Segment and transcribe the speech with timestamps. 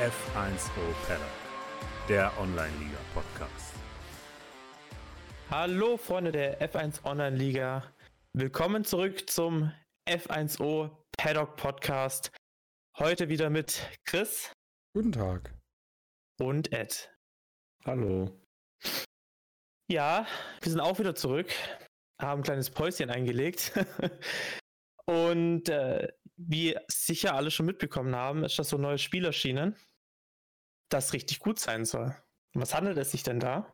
[0.00, 1.28] F1O Paddock,
[2.08, 3.74] der Online-Liga-Podcast.
[5.50, 7.84] Hallo Freunde der F1 Online-Liga.
[8.32, 9.70] Willkommen zurück zum
[10.08, 12.32] F1O Paddock Podcast.
[12.98, 14.50] Heute wieder mit Chris.
[14.94, 15.54] Guten Tag.
[16.40, 17.14] Und Ed.
[17.84, 18.40] Hallo.
[19.90, 20.26] Ja,
[20.62, 21.52] wir sind auch wieder zurück,
[22.18, 23.74] haben ein kleines Päuschen eingelegt.
[25.04, 29.76] Und äh, wie sicher alle schon mitbekommen haben, ist das so ein neues Spiel erschienen,
[30.90, 32.14] das richtig gut sein soll.
[32.54, 33.72] Was handelt es sich denn da?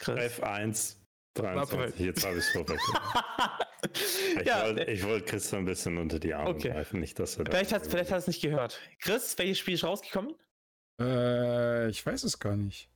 [0.00, 0.38] Chris?
[0.38, 0.96] F1
[1.34, 2.80] 23, jetzt habe ich es vorweg.
[4.40, 6.70] ich Ja, wollte wollt Chris so ein bisschen unter die Arme Okay.
[6.70, 8.80] greifen, nicht, dass er Vielleicht hat vielleicht hast du es nicht gehört.
[9.00, 10.34] Chris, welches Spiel ist rausgekommen?
[11.00, 12.90] Äh, ich weiß es gar nicht.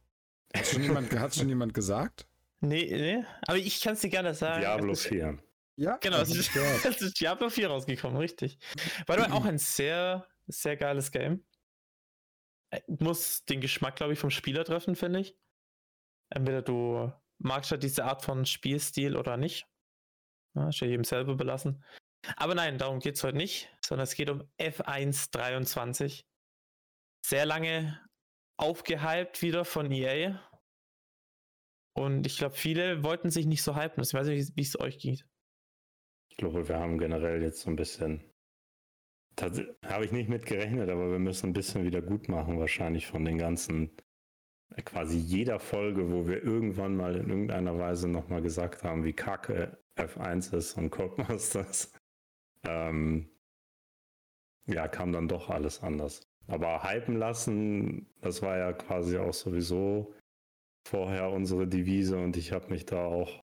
[0.56, 2.26] Hat schon jemand, hat schon jemand gesagt?
[2.60, 3.24] Nee, nee.
[3.46, 4.60] Aber ich kann es dir gerne sagen.
[4.60, 5.38] Diablo Es ist- 4.
[5.76, 6.50] Ja, Genau, es ist,
[6.84, 8.58] es ist Diablo 4 rausgekommen, richtig.
[9.06, 11.44] War aber auch ein sehr, sehr geiles Game.
[12.86, 15.36] Muss den Geschmack, glaube ich, vom Spieler treffen, finde ich.
[16.30, 19.66] Entweder du magst ja diese Art von Spielstil oder nicht.
[20.54, 21.84] Ja, ist ja jedem selber belassen.
[22.36, 26.24] Aber nein, darum geht es heute nicht, sondern es geht um F1 23.
[27.24, 28.00] Sehr lange
[28.58, 30.40] aufgehypt wieder von EA.
[31.94, 34.02] Und ich glaube, viele wollten sich nicht so hypen.
[34.02, 35.26] Ich weiß nicht, wie es euch geht.
[36.30, 38.31] Ich glaube, wir haben generell jetzt so ein bisschen.
[39.40, 43.24] Habe ich nicht mit gerechnet, aber wir müssen ein bisschen wieder gut machen, wahrscheinlich von
[43.24, 43.90] den ganzen.
[44.76, 49.12] äh, Quasi jeder Folge, wo wir irgendwann mal in irgendeiner Weise nochmal gesagt haben, wie
[49.14, 51.92] kacke F1 ist und Codemasters.
[52.64, 53.28] Ähm,
[54.66, 56.22] ja, kam dann doch alles anders.
[56.46, 60.14] Aber hypen lassen, das war ja quasi auch sowieso
[60.86, 63.42] vorher unsere Devise und ich habe mich da auch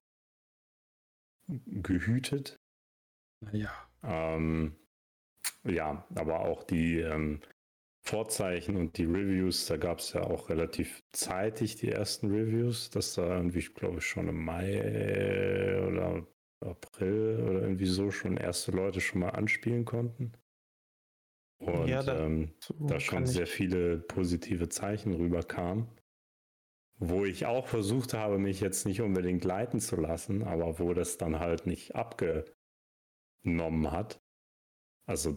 [1.48, 2.56] gehütet.
[3.40, 3.70] Naja.
[4.02, 4.76] Ähm,
[5.64, 7.40] ja, aber auch die ähm,
[8.02, 13.14] Vorzeichen und die Reviews, da gab es ja auch relativ zeitig die ersten Reviews, dass
[13.14, 16.26] da irgendwie, ich glaube schon im Mai oder
[16.60, 20.32] April oder irgendwie so schon erste Leute schon mal anspielen konnten.
[21.58, 22.54] Und Ja, da- ähm,
[22.86, 25.88] da schon sehr viele positive Zeichen rüberkamen.
[26.98, 31.16] Wo ich auch versucht habe, mich jetzt nicht unbedingt leiten zu lassen, aber wo das
[31.18, 32.52] dann halt nicht abgenommen
[33.90, 34.20] hat.
[35.06, 35.36] Also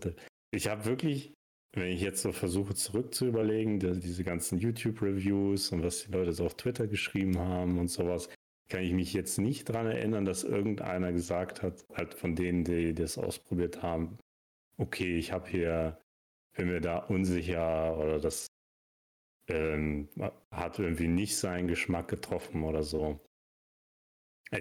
[0.51, 1.33] ich habe wirklich,
[1.73, 6.11] wenn ich jetzt so versuche zurück zu überlegen, die- diese ganzen YouTube-Reviews und was die
[6.11, 8.29] Leute so auf Twitter geschrieben haben und sowas,
[8.69, 12.93] kann ich mich jetzt nicht daran erinnern, dass irgendeiner gesagt hat, halt von denen, die
[12.93, 14.17] das ausprobiert haben,
[14.77, 15.99] okay, ich habe hier,
[16.55, 18.47] bin mir da unsicher oder das
[19.47, 20.09] ähm,
[20.51, 23.19] hat irgendwie nicht seinen Geschmack getroffen oder so.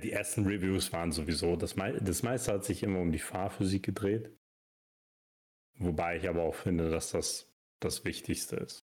[0.02, 3.84] Die ersten Reviews waren sowieso, das, mei das meiste hat sich immer um die Fahrphysik
[3.84, 4.36] gedreht.
[5.78, 7.48] Wobei ich aber auch finde, dass das
[7.80, 8.80] das Wichtigste ist.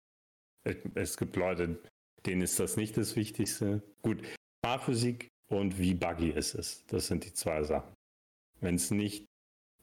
[0.94, 1.82] Es- gibt Leute,
[2.26, 3.82] denen ist das nicht das Wichtigste.
[4.02, 4.22] Gut,
[4.64, 7.92] Fahrphysik und wie buggy es ist, das sind die zwei Sachen.
[8.60, 9.26] Wenn es nicht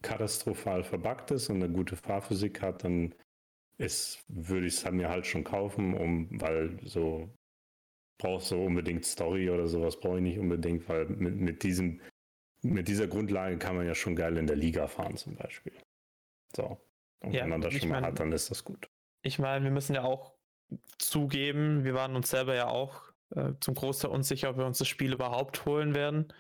[0.02, 3.14] katastrophal verbuggt ist und eine gute Fahrphysik hat, dann
[3.78, 7.30] ist, würde ich es mir halt schon kaufen, um, weil so
[8.20, 12.02] brauchst so unbedingt Story oder sowas brauche ich nicht unbedingt, weil mit, mit diesem,
[12.64, 15.74] mit dieser Grundlage kann man ja schon geil in der Liga fahren zum Beispiel.
[16.56, 16.80] So.
[17.22, 18.90] Und Ja, wenn man das schon mal mein- hat, dann ist das gut.
[19.24, 20.34] Ich meine, wir müssen ja auch
[20.98, 23.04] zugeben, wir waren uns selber ja auch
[23.36, 26.34] äh, zum Großteil unsicher, ob wir uns das Spiel überhaupt holen werden.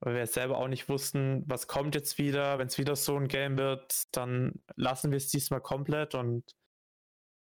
[0.00, 2.58] Weil wir selber auch nicht wussten, was kommt jetzt wieder.
[2.58, 6.14] Wenn es wieder so ein Game wird, dann lassen wir es diesmal komplett.
[6.14, 6.44] Und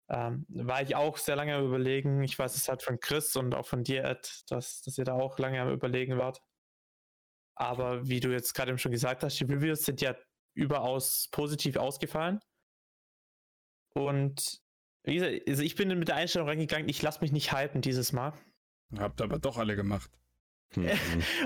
[0.08, 2.22] ähm, war ich auch sehr lange am Überlegen.
[2.22, 5.14] Ich weiß es halt von Chris und auch von dir, Ed, dass, dass ihr da
[5.14, 6.42] auch lange am Überlegen wart.
[7.56, 10.16] Aber wie du jetzt gerade eben schon gesagt hast, die Reviews sind ja
[10.54, 12.40] überaus positiv ausgefallen.
[13.94, 14.60] Und
[15.04, 18.12] wie gesagt, also ich bin mit der Einstellung reingegangen, ich lasse mich nicht hypen dieses
[18.12, 18.32] Mal.
[18.96, 20.10] Habt aber doch alle gemacht.
[20.76, 20.88] Mhm.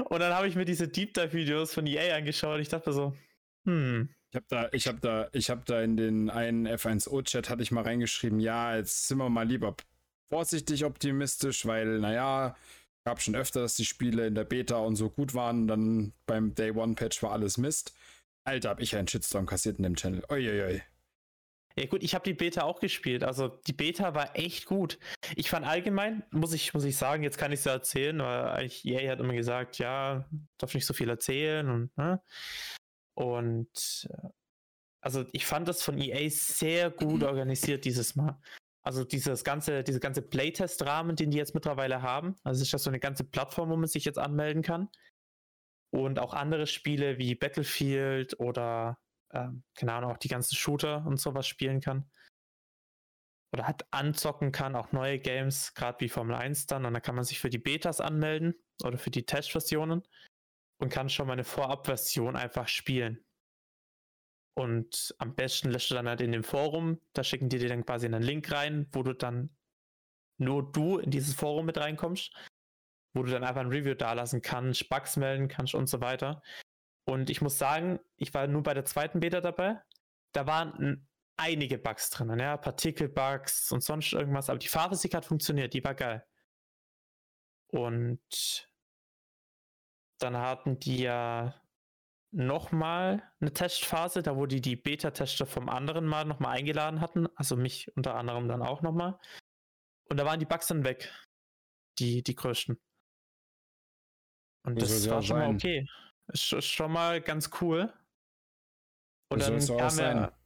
[0.05, 2.93] Und dann habe ich mir diese Deep Dive Videos von EA angeschaut und ich dachte
[2.93, 3.17] so,
[3.64, 7.62] hm, Ich habe da, ich habe da, ich habe da in den einen F1O-Chat hatte
[7.62, 9.76] ich mal reingeschrieben, ja, jetzt sind wir mal lieber
[10.29, 12.55] vorsichtig optimistisch, weil, naja,
[13.06, 16.55] gab schon öfter, dass die Spiele in der Beta und so gut waren, dann beim
[16.55, 17.94] Day One Patch war alles Mist.
[18.44, 20.23] Alter, hab ich einen Shitstorm kassiert in dem Channel.
[20.31, 20.82] Uiuiui.
[21.76, 23.25] Ja gut, ich habe die Beta auch gespielt.
[23.25, 24.99] Also die Beta war echt gut.
[25.35, 28.49] Ich fand allgemein, muss ich, muss ich sagen, jetzt kann ich es ja erzählen, weil
[28.49, 32.23] eigentlich EA hat immer gesagt, ja, darf nicht so viel erzählen und ne?
[33.15, 34.29] Und äh,
[35.00, 38.41] also ich fand das von EA sehr gut organisiert dieses Mal.
[38.85, 42.37] Also dieses ganze, diese ganze Playtest-Rahmen, den die jetzt mittlerweile haben.
[42.44, 44.91] Also es ist ja so eine ganze Plattform, wo man sich jetzt anmelden kann.
[45.91, 48.99] Und auch andere Spiele wie Battlefield oder
[49.34, 52.08] ähm, keine Ahnung, auch die ganzen Shooter und sowas spielen kann.
[53.52, 56.86] oder hat anzocken kann, auch neue Games, gerade wie Formel 1 dann.
[56.86, 60.02] Und dann kann man sich für die Betas anmelden oder für die Testversionen
[60.81, 63.25] und kann schon mal eine Vorabversion einfach spielen.
[64.56, 67.84] Und am besten lässt du dann halt in dem Forum, da schicken die dir dann
[67.84, 69.50] quasi einen Link rein, wo du dann
[70.38, 72.32] nur du in dieses Forum mit reinkommst,
[73.14, 76.42] wo du dann einfach ein Review dalassen kannst, Bugs melden kannst und so weiter.
[77.06, 79.80] Und ich muss sagen, ich war nur bei der zweiten Beta dabei.
[80.32, 81.06] Da waren
[81.36, 85.94] einige Bugs drin, ja, Partikelbugs und sonst irgendwas, aber die Fahrphysik hat funktioniert, die war
[85.94, 86.24] geil.
[87.68, 88.68] Und
[90.18, 91.60] dann hatten die ja
[92.30, 97.56] nochmal eine Testphase, da wo die die Beta-Tester vom anderen Mal nochmal eingeladen hatten, also
[97.56, 99.18] mich unter anderem dann auch nochmal.
[100.08, 101.12] Und da waren die Bugs dann weg,
[101.98, 102.80] die, die größten.
[104.66, 105.86] Und das, das war schon mal okay.
[106.29, 107.93] Ist, schon mal ganz cool.
[109.31, 110.38] Und dann kam er,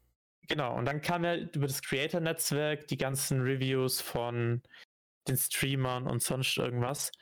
[0.49, 4.63] genau, und dann kam ja über das Creator-Netzwerk die ganzen Reviews von
[5.29, 7.13] den Streamern und sonst irgendwas.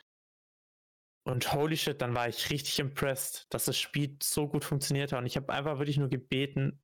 [1.27, 5.19] Und holy shit, dann war ich richtig impressed, dass das Spiel so gut funktioniert hat.
[5.19, 6.81] Und ich habe einfach wirklich nur gebeten.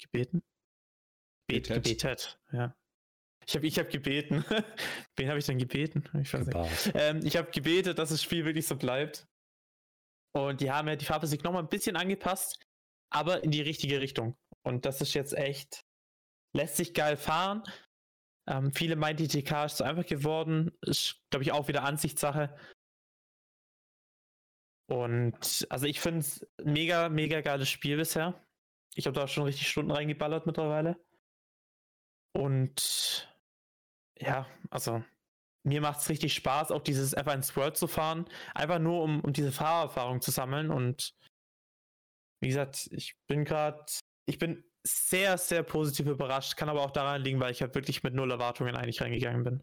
[0.00, 0.42] Gebeten?
[1.46, 2.74] Bet, gebetet, ja.
[3.46, 4.44] Ich habe ich hab gebeten.
[5.16, 6.04] Wen habe ich denn gebeten?
[6.22, 6.32] Ich.
[6.94, 9.26] Ähm, ich habe gebetet, dass das Spiel wirklich so bleibt.
[10.34, 12.58] Und die haben ja die Farbphysik nochmal ein bisschen angepasst,
[13.10, 14.36] aber in die richtige Richtung.
[14.62, 15.84] Und das ist jetzt echt,
[16.54, 17.62] lässt sich geil fahren.
[18.48, 20.72] Ähm, viele meinen, die TK ist so einfach geworden.
[20.80, 22.56] Ist, glaube ich, auch wieder Ansichtssache.
[24.88, 28.44] Und also ich finde es mega, mega geiles Spiel bisher.
[28.94, 30.98] Ich habe da schon richtig Stunden reingeballert mittlerweile.
[32.34, 33.28] Und
[34.18, 35.02] ja, also
[35.64, 38.26] mir macht es richtig Spaß, auch dieses F1 World zu fahren.
[38.54, 40.70] Einfach nur, um, um diese Fahrerfahrung zu sammeln.
[40.70, 41.14] Und
[42.40, 43.84] wie gesagt, ich bin gerade,
[44.26, 46.56] ich bin sehr, sehr positiv überrascht.
[46.56, 49.62] Kann aber auch daran liegen, weil ich halt wirklich mit null Erwartungen eigentlich reingegangen bin.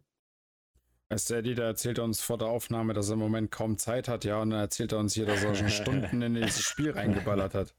[1.18, 4.26] Steady, da erzählt er uns vor der Aufnahme, dass er im Moment kaum Zeit hat,
[4.26, 7.56] ja, und dann erzählt er uns hier, dass er schon Stunden in dieses Spiel reingeballert
[7.56, 7.76] hat.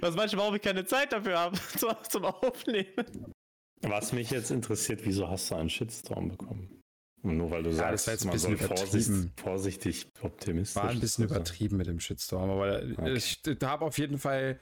[0.00, 1.58] Was manchmal, warum ich keine Zeit dafür habe
[2.08, 3.34] zum Aufnehmen.
[3.80, 6.81] Was mich jetzt interessiert, wieso hast du einen Shitstorm bekommen?
[7.22, 10.82] Nur weil du ja, sagst, das war jetzt ein bisschen vorsichtig, vorsichtig optimistisch.
[10.82, 13.12] War ein bisschen übertrieben mit dem Shitstorm, aber okay.
[13.12, 14.58] ich habe auf jeden Fall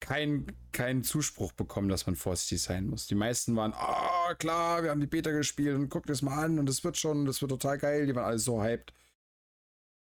[0.00, 3.08] keinen kein Zuspruch bekommen, dass man vorsichtig sein muss.
[3.08, 6.44] Die meisten waren, ah, oh, klar, wir haben die Beta gespielt und guck das mal
[6.44, 8.94] an und es wird schon, das wird total geil, die waren alle so hyped.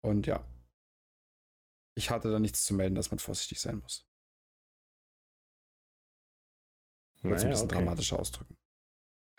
[0.02, 0.44] Und ja.
[1.96, 4.06] Ich hatte da nichts zu melden, dass man vorsichtig sein muss.
[7.22, 7.75] Naja, ein bisschen okay.
[7.75, 8.56] dramatischer ausdrücken.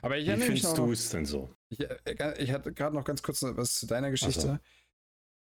[0.02, 1.56] Aber ich Wie findest du es denn so?
[1.70, 4.42] Ich, äh, ich hatte gerade noch ganz kurz was zu deiner Geschichte.
[4.42, 4.60] So.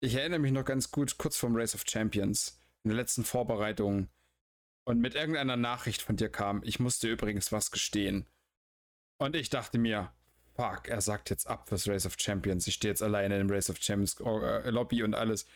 [0.00, 2.60] Ich erinnere mich noch ganz gut kurz vom Race of Champions.
[2.82, 4.08] In der letzten Vorbereitung
[4.84, 8.26] und mit irgendeiner Nachricht von dir kam, ich musste übrigens was gestehen.
[9.18, 10.12] Und ich dachte mir,
[10.54, 12.66] fuck, er sagt jetzt ab fürs Race of Champions.
[12.66, 15.46] Ich stehe jetzt alleine im Race of Champions äh, Lobby und alles.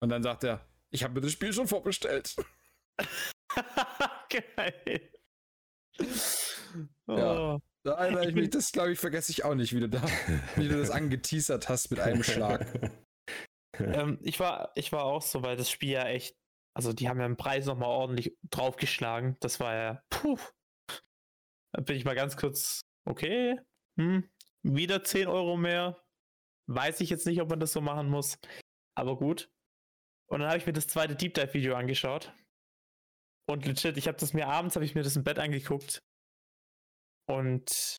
[0.00, 2.36] Und dann sagt er, ich habe mir das Spiel schon vorbestellt.
[4.28, 5.10] Geil.
[7.06, 7.16] Oh.
[7.16, 10.02] Ja, da erinnere ich mich, das glaube ich, vergesse ich auch nicht, wie du da,
[10.56, 12.66] wie du das angeteasert hast mit einem Schlag.
[13.78, 16.36] ähm, ich, war, ich war auch so, weil das Spiel ja echt
[16.76, 19.38] also die haben ja im Preis nochmal ordentlich draufgeschlagen.
[19.40, 20.38] Das war ja, puh.
[21.72, 23.58] Da bin ich mal ganz kurz, okay,
[23.98, 24.28] hm,
[24.62, 26.04] wieder 10 Euro mehr.
[26.68, 28.38] Weiß ich jetzt nicht, ob man das so machen muss.
[28.94, 29.48] Aber gut.
[30.28, 32.30] Und dann habe ich mir das zweite Deep Dive Video angeschaut.
[33.48, 36.02] Und legit, ich habe das mir abends, habe ich mir das im Bett angeguckt.
[37.28, 37.96] Und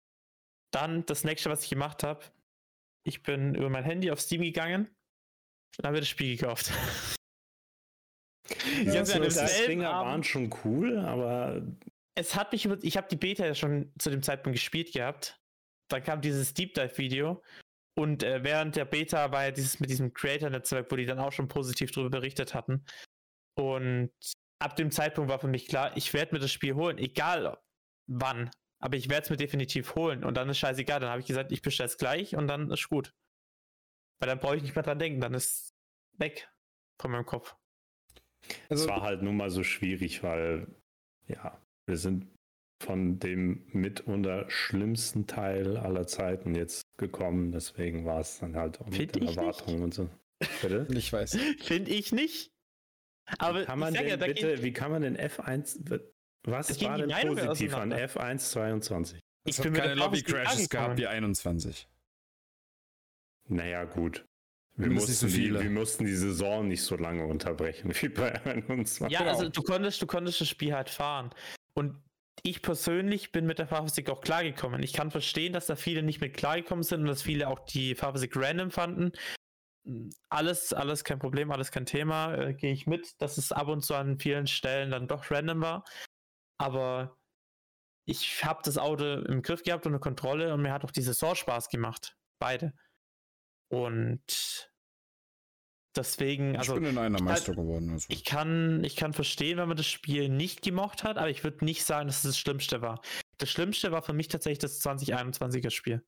[0.71, 2.23] dann das nächste, was ich gemacht habe,
[3.05, 4.89] ich bin über mein Handy auf Steam gegangen
[5.77, 6.71] und habe mir das Spiel gekauft.
[8.85, 11.61] Ja, so die Dinger waren schon cool, aber.
[12.15, 15.37] Es hat mich, ich habe die Beta ja schon zu dem Zeitpunkt gespielt gehabt.
[15.89, 17.43] Dann kam dieses Deep Dive Video
[17.97, 21.31] und äh, während der Beta war ja dieses mit diesem Creator-Netzwerk, wo die dann auch
[21.31, 22.85] schon positiv darüber berichtet hatten.
[23.57, 24.11] Und
[24.59, 27.57] ab dem Zeitpunkt war für mich klar, ich werde mir das Spiel holen, egal
[28.07, 28.51] wann.
[28.79, 30.23] Aber ich werde es mir definitiv holen.
[30.23, 30.99] Und dann ist scheißegal.
[30.99, 33.13] Dann habe ich gesagt, ich bestelle es gleich und dann ist gut.
[34.19, 35.21] Weil dann brauche ich nicht mehr dran denken.
[35.21, 35.73] Dann ist
[36.17, 36.49] weg
[37.01, 37.55] von meinem Kopf.
[38.69, 40.67] Also, es war halt nun mal so schwierig, weil
[41.27, 42.27] ja, wir sind
[42.83, 47.51] von dem mitunter schlimmsten Teil aller Zeiten jetzt gekommen.
[47.51, 50.09] Deswegen war es dann halt auch mit den Erwartungen und so.
[50.61, 50.87] Bitte?
[50.91, 51.37] Ich weiß.
[51.59, 52.51] Finde ich nicht.
[53.39, 55.83] Aber wie kann man denn ja, bitte, wie kann man denn F1,
[56.47, 59.19] was war denn positiv an F1 22?
[59.45, 61.87] Ich bin keine Lobby-Crashes gehabt wie 21.
[63.49, 64.25] Naja, gut.
[64.75, 69.09] Wir mussten, so die, wir mussten die Saison nicht so lange unterbrechen wie bei 21.
[69.09, 71.31] Ja, also du konntest, du konntest das Spiel halt fahren.
[71.73, 71.99] Und
[72.43, 74.83] ich persönlich bin mit der Fahrphysik auch klargekommen.
[74.83, 77.95] Ich kann verstehen, dass da viele nicht mit klargekommen sind und dass viele auch die
[77.95, 79.11] Fahrphysik random fanden.
[80.29, 83.83] Alles, alles kein Problem, alles kein Thema, äh, gehe ich mit, dass es ab und
[83.83, 85.85] zu an vielen Stellen dann doch random war.
[86.57, 87.17] Aber
[88.05, 91.35] ich habe das Auto im Griff gehabt unter Kontrolle und mir hat auch die Saison
[91.35, 92.17] Spaß gemacht.
[92.39, 92.73] Beide.
[93.69, 94.71] Und
[95.95, 96.75] deswegen, also.
[96.75, 97.91] ich bin in einer Meister geworden.
[97.91, 98.05] Also.
[98.09, 101.65] Ich kann, ich kann verstehen, wenn man das Spiel nicht gemocht hat, aber ich würde
[101.65, 103.01] nicht sagen, dass es das Schlimmste war.
[103.39, 106.05] Das Schlimmste war für mich tatsächlich das 2021er Spiel.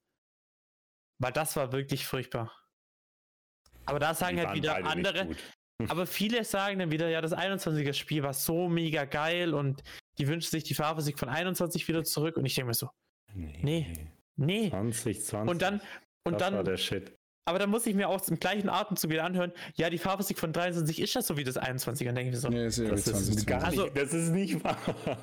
[1.20, 2.52] Weil das war wirklich furchtbar.
[3.86, 5.36] Aber da sagen halt wieder andere,
[5.90, 9.84] aber viele sagen dann wieder, ja, das 21er Spiel war so mega geil und
[10.20, 12.90] die wünschen sich die Fahrphysik von 21 wieder zurück und ich denke mir so,
[13.34, 13.88] Nee.
[14.36, 14.70] nee.
[14.70, 15.50] 2020.
[15.50, 15.82] Und dann,
[16.26, 17.16] und das war dann, der Shit.
[17.48, 20.52] aber dann muss ich mir auch im gleichen Atemzug wieder anhören, ja, die Fahrphysik von
[20.54, 22.90] 23 ist ja so wie das 21er, dann denke ich mir so, Nee, ist Das
[22.92, 23.46] ist 2020.
[23.48, 24.78] gar Also- nicht, das ist nicht wahr.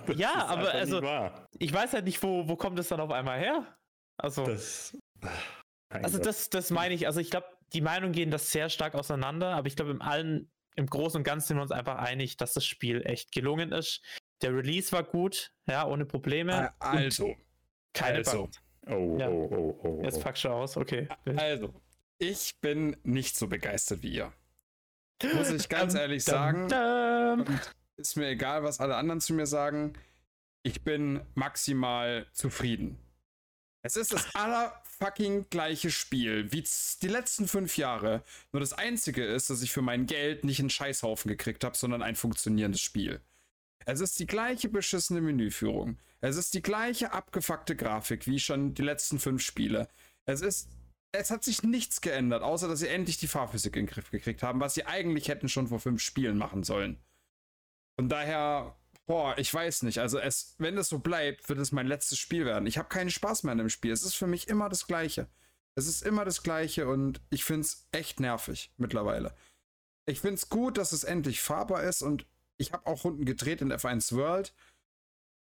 [0.06, 3.10] Das Ja, ist aber also- ich weiß halt nicht, wo, wo kommt das dann auf
[3.10, 3.76] einmal her?
[4.18, 4.96] Also, Das,
[5.90, 7.06] also das, das meine ich.
[7.06, 10.48] Also ich glaube, die Meinungen gehen das sehr stark auseinander, aber ich glaube, im allen,
[10.76, 14.02] im Großen und Ganzen sind wir uns einfach einig, dass das Spiel echt gelungen ist.
[14.42, 16.72] Der Release war gut, ja, ohne Probleme.
[16.78, 17.34] Ah, Also,
[17.92, 18.42] Keine also.
[18.42, 18.60] Bugs.
[18.86, 19.28] Oh, Ja.
[19.28, 20.02] oh, oh, oh.
[20.04, 20.20] Jetzt oh.
[20.22, 21.08] pack schon aus, okay.
[21.36, 21.74] also,
[22.18, 24.32] ich bin nicht so begeistert wie ihr.
[25.34, 26.68] Muss ich ganz Dum, ehrlich dum, sagen.
[26.68, 27.58] dum.
[27.96, 29.94] Ist mir egal, was alle anderen zu mir sagen.
[30.62, 32.98] Ich bin maximal zufrieden.
[33.82, 36.64] Es ist das aller fucking gleiche Spiel wie
[37.02, 38.22] die letzten fünf Jahre.
[38.52, 42.02] Nur das einzige ist, dass ich für mein Geld nicht einen Scheißhaufen gekriegt habe, sondern
[42.02, 43.20] ein funktionierendes Spiel.
[43.88, 45.98] Es ist die gleiche beschissene Menüführung.
[46.20, 49.88] Es ist die gleiche abgefuckte Grafik wie schon die letzten fünf Spiele.
[50.26, 50.68] Es ist.
[51.12, 54.42] Es hat sich nichts geändert, außer dass sie endlich die Fahrphysik in den Griff gekriegt
[54.42, 56.98] haben, was sie eigentlich hätten schon vor fünf Spielen machen sollen.
[57.98, 58.76] Von daher,
[59.06, 59.98] boah, ich weiß nicht.
[60.00, 62.66] Also, es, wenn es so bleibt, wird es mein letztes Spiel werden.
[62.66, 63.92] Ich habe keinen Spaß mehr an dem Spiel.
[63.92, 65.28] Es ist für mich immer das Gleiche.
[65.74, 69.34] Es ist immer das Gleiche und ich finde es echt nervig mittlerweile.
[70.06, 72.26] Ich finde es gut, dass es endlich fahrbar ist und
[72.58, 74.54] ich habe auch Runden gedreht in F1 World.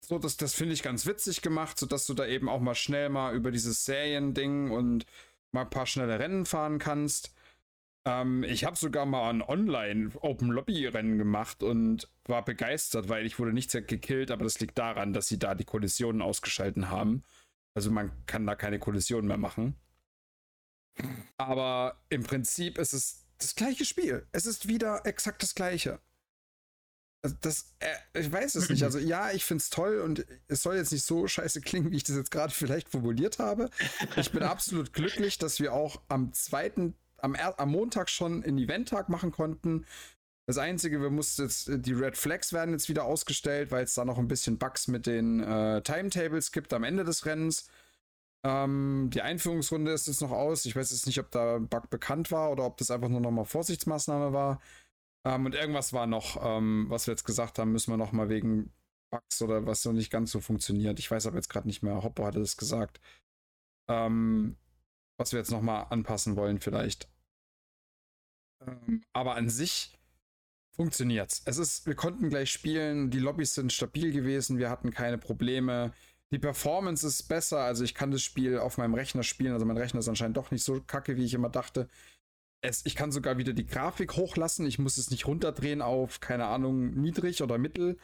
[0.02, 3.10] So, das, das finde ich ganz witzig gemacht, sodass du da eben auch mal schnell
[3.10, 5.06] mal über dieses Serien-Ding und
[5.52, 7.34] mal ein paar schnelle Rennen fahren kannst.
[8.06, 13.72] Ähm, ich habe sogar mal ein Online-Open-Lobby-Rennen gemacht und war begeistert, weil ich wurde nicht
[13.72, 17.24] sehr gekillt, aber das liegt daran, dass sie da die Kollisionen ausgeschalten haben.
[17.74, 19.76] Also man kann da keine Kollisionen mehr machen.
[21.38, 24.26] Aber im Prinzip ist es das gleiche Spiel.
[24.32, 26.00] Es ist wieder exakt das gleiche.
[27.28, 28.84] Also Das, äh, ich weiß es nicht.
[28.84, 31.98] Also ja, ich finde es toll und es soll jetzt nicht so scheiße klingen, wie
[31.98, 33.70] ich das jetzt gerade vielleicht formuliert habe.
[34.16, 39.10] Ich bin absolut glücklich, dass wir auch am zweiten, am, am Montag schon einen Eventtag
[39.10, 39.86] machen konnten.
[40.46, 44.06] Das Einzige, wir mussten jetzt, die Red Flags werden jetzt wieder ausgestellt, weil es da
[44.06, 47.70] noch ein bisschen Bugs mit den äh, Timetables gibt am Ende des Rennens.
[48.46, 50.66] Ähm, die Einführungsrunde ist jetzt noch aus.
[50.66, 53.20] Ich weiß jetzt nicht, ob da ein Bug bekannt war oder ob das einfach nur
[53.20, 54.62] nochmal Vorsichtsmaßnahme war.
[55.28, 58.72] Ähm, und irgendwas war noch, ähm, was wir jetzt gesagt haben, müssen wir nochmal wegen
[59.12, 61.00] Bugs oder was so nicht ganz so funktioniert.
[61.00, 62.02] Ich weiß aber jetzt gerade nicht mehr.
[62.02, 63.02] Hoppo hatte das gesagt.
[63.90, 64.56] Ähm,
[65.18, 67.10] was wir jetzt nochmal anpassen wollen, vielleicht.
[68.66, 69.98] Ähm, aber an sich
[70.72, 71.42] funktioniert's.
[71.46, 75.92] Es ist, wir konnten gleich spielen, die Lobbys sind stabil gewesen, wir hatten keine Probleme.
[76.32, 79.78] Die Performance ist besser, also ich kann das Spiel auf meinem Rechner spielen, also mein
[79.78, 81.90] Rechner ist anscheinend doch nicht so kacke, wie ich immer dachte.
[82.62, 86.48] Es, ich kann sogar wieder die Grafik hochlassen, ich muss es nicht runterdrehen auf, keine
[86.48, 87.98] Ahnung, niedrig oder mittel.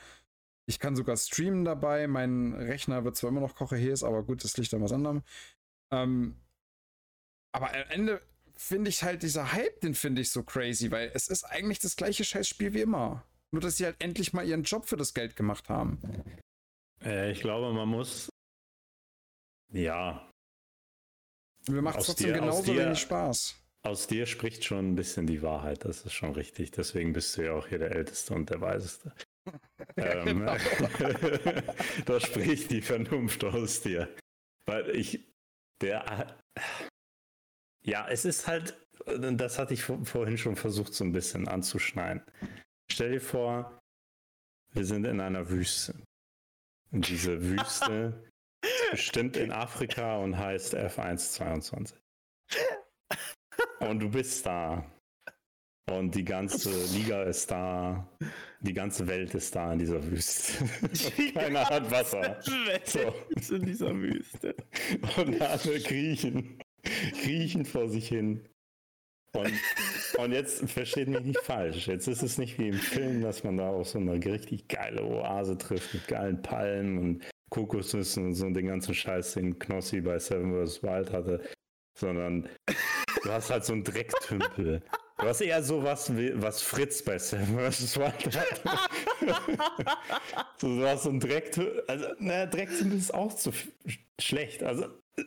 [0.66, 4.56] Ich kann sogar streamen dabei, mein Rechner wird zwar immer noch kochehes, aber gut, das
[4.58, 5.24] liegt an was anderem.
[5.92, 6.36] Ähm,
[7.52, 8.22] aber am Ende
[8.56, 11.96] finde ich halt dieser Hype, den finde ich so crazy, weil es ist eigentlich das
[11.96, 13.26] gleiche Scheißspiel wie immer.
[13.52, 16.00] Nur, dass sie halt endlich mal ihren Job für das Geld gemacht haben.
[17.04, 18.30] Äh, ich glaube, man muss.
[19.72, 20.30] Ja,
[21.68, 23.56] Mir macht es trotzdem dir- aus genauso dir- wenig Spaß.
[23.86, 25.84] Aus dir spricht schon ein bisschen die Wahrheit.
[25.86, 26.72] Das ist schon richtig.
[26.72, 29.14] Deswegen bist du ja auch hier der Älteste und der Weiseste.
[29.98, 30.56] ähm, Genau.
[32.06, 34.16] da spricht die Vernunft aus dir.
[34.66, 35.20] Weil ich,
[35.82, 36.38] der,
[37.86, 42.24] ja, es ist halt, das hatte ich vor- vorhin schon versucht, so ein bisschen anzuschneiden.
[42.90, 43.80] Stell dir vor,
[44.72, 46.02] wir sind in einer Wüste.
[46.92, 48.32] Und diese Wüste
[48.64, 51.94] ist bestimmt in Afrika und heißt F122.
[53.80, 54.86] Und du bist da.
[55.92, 58.08] Und die ganze Liga ist da.
[58.62, 60.66] Die ganze Welt ist da in dieser Wüste.
[61.34, 62.40] Keiner hat Wasser.
[62.86, 63.14] So.
[63.32, 64.56] ist in dieser Wüste.
[65.18, 66.60] Und alle kriechen.
[67.22, 68.48] Kriechen vor sich hin.
[69.36, 69.52] Und,
[70.20, 71.88] und jetzt versteht mich nicht falsch.
[71.88, 75.04] Jetzt ist es nicht wie im Film, dass man da auf so eine richtig geile
[75.04, 80.20] Oase trifft mit geilen Palmen und Kokosnüssen und so den ganzen Scheiß, den Knossi bei
[80.20, 80.84] Seven vs.
[80.84, 81.42] Wild hatte,
[81.98, 82.48] sondern
[83.24, 84.84] du hast halt so einen Drecktümpel.
[85.18, 87.98] Du hast eher so was, was Fritz bei Seven vs.
[87.98, 88.62] Wild hat.
[90.60, 91.84] du hast so einen Drecktümpel.
[91.88, 93.52] Also, naja, Drecktümpel ist auch zu
[94.20, 94.64] schlecht.
[94.64, 94.86] Also,
[95.18, 95.24] äh,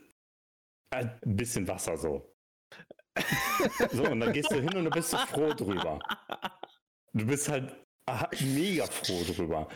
[0.91, 2.33] ein bisschen Wasser so.
[3.93, 5.99] So, und dann gehst du hin und du bist so froh drüber.
[7.15, 7.75] Du bist halt
[8.41, 9.69] mega froh drüber.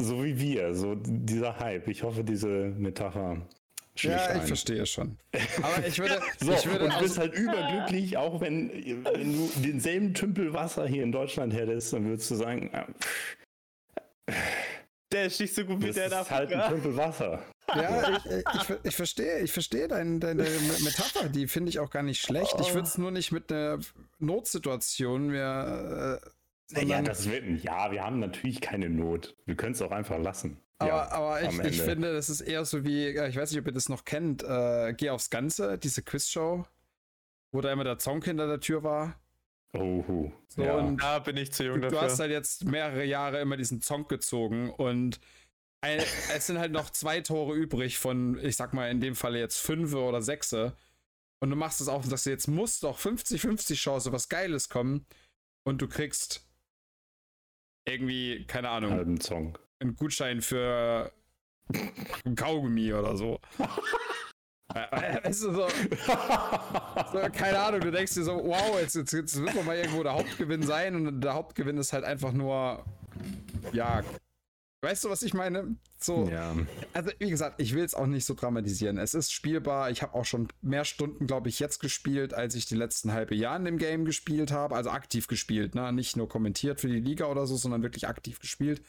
[0.00, 1.88] So wie wir, so dieser Hype.
[1.88, 3.46] Ich hoffe, diese Metapher
[4.02, 4.46] ja, ich ein.
[4.46, 5.18] verstehe schon.
[5.62, 6.20] Aber ich würde.
[6.40, 8.70] so, ich würde und du bist halt überglücklich, auch wenn,
[9.04, 14.32] wenn du denselben Tümpel Wasser hier in Deutschland hättest, dann würdest du sagen, äh,
[15.12, 16.18] der ist nicht so gut wie der da.
[16.18, 17.42] Das ist halt ein Tümpel Wasser.
[17.74, 22.02] Ja, ich, ich, ich, verstehe, ich verstehe deine, deine Metapher, die finde ich auch gar
[22.02, 22.56] nicht schlecht.
[22.60, 23.78] Ich würde es nur nicht mit einer
[24.18, 26.20] Notsituation mehr.
[26.72, 29.36] Äh, ja, das wird, ja, wir haben natürlich keine Not.
[29.46, 30.60] Wir können es auch einfach lassen.
[30.78, 33.66] Aber, ja, aber ich, ich, finde, das ist eher so wie, ich weiß nicht, ob
[33.66, 36.64] ihr das noch kennt, äh, Geh aufs Ganze, diese Quizshow,
[37.52, 39.20] wo da immer der Zonk hinter der Tür war.
[39.72, 40.76] Oh, so, ja.
[40.76, 41.98] Und da bin ich zu jung du, dafür.
[41.98, 45.20] Du hast halt jetzt mehrere Jahre immer diesen Zonk gezogen und
[45.80, 45.98] ein,
[46.34, 49.58] es sind halt noch zwei Tore übrig von, ich sag mal, in dem Fall jetzt
[49.58, 50.52] fünf oder sechs.
[50.52, 55.06] Und du machst es auf und sagst, jetzt muss doch 50-50 Chance, was Geiles kommen.
[55.64, 56.48] Und du kriegst
[57.84, 58.92] irgendwie, keine Ahnung.
[58.92, 61.12] Halben Zonk einen Gutschein für
[62.24, 63.40] ein Kaugummi oder so.
[64.68, 69.54] Weißt du, so, so, keine Ahnung, du denkst dir so, wow, jetzt, jetzt, jetzt wird
[69.54, 72.84] man mal irgendwo der Hauptgewinn sein und der Hauptgewinn ist halt einfach nur,
[73.72, 74.04] ja,
[74.82, 75.76] weißt du, was ich meine?
[76.00, 76.54] So, ja.
[76.92, 78.98] also wie gesagt, ich will es auch nicht so dramatisieren.
[78.98, 79.90] Es ist spielbar.
[79.90, 83.34] Ich habe auch schon mehr Stunden, glaube ich, jetzt gespielt, als ich die letzten halbe
[83.34, 84.76] Jahre in dem Game gespielt habe.
[84.76, 85.92] Also aktiv gespielt, ne?
[85.92, 88.82] Nicht nur kommentiert für die Liga oder so, sondern wirklich aktiv gespielt.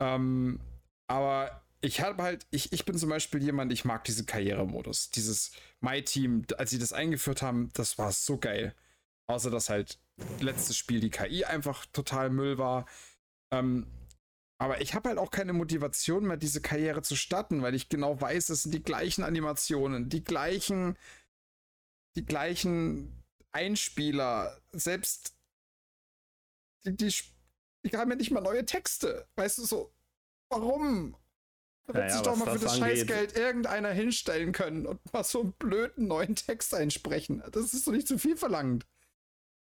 [0.00, 0.60] Ähm,
[1.08, 5.10] aber ich habe halt, ich, ich bin zum Beispiel jemand, ich mag diesen Karrieremodus.
[5.10, 8.74] Dieses My Team, als sie das eingeführt haben, das war so geil.
[9.28, 9.98] Außer dass halt
[10.40, 12.86] letztes Spiel die KI einfach total Müll war.
[13.52, 13.86] Ähm,
[14.60, 18.20] aber ich habe halt auch keine Motivation mehr, diese Karriere zu starten, weil ich genau
[18.20, 20.98] weiß, es sind die gleichen Animationen, die gleichen,
[22.16, 25.36] die gleichen Einspieler, selbst
[26.84, 27.12] die, die
[27.90, 29.26] die haben ja nicht mal neue Texte.
[29.36, 29.92] Weißt du, so,
[30.50, 31.16] warum?
[31.86, 35.24] Da wird ja, sich doch mal für das, das Scheißgeld irgendeiner hinstellen können und mal
[35.24, 37.42] so einen blöden neuen Text einsprechen.
[37.50, 38.86] Das ist doch nicht zu viel verlangt.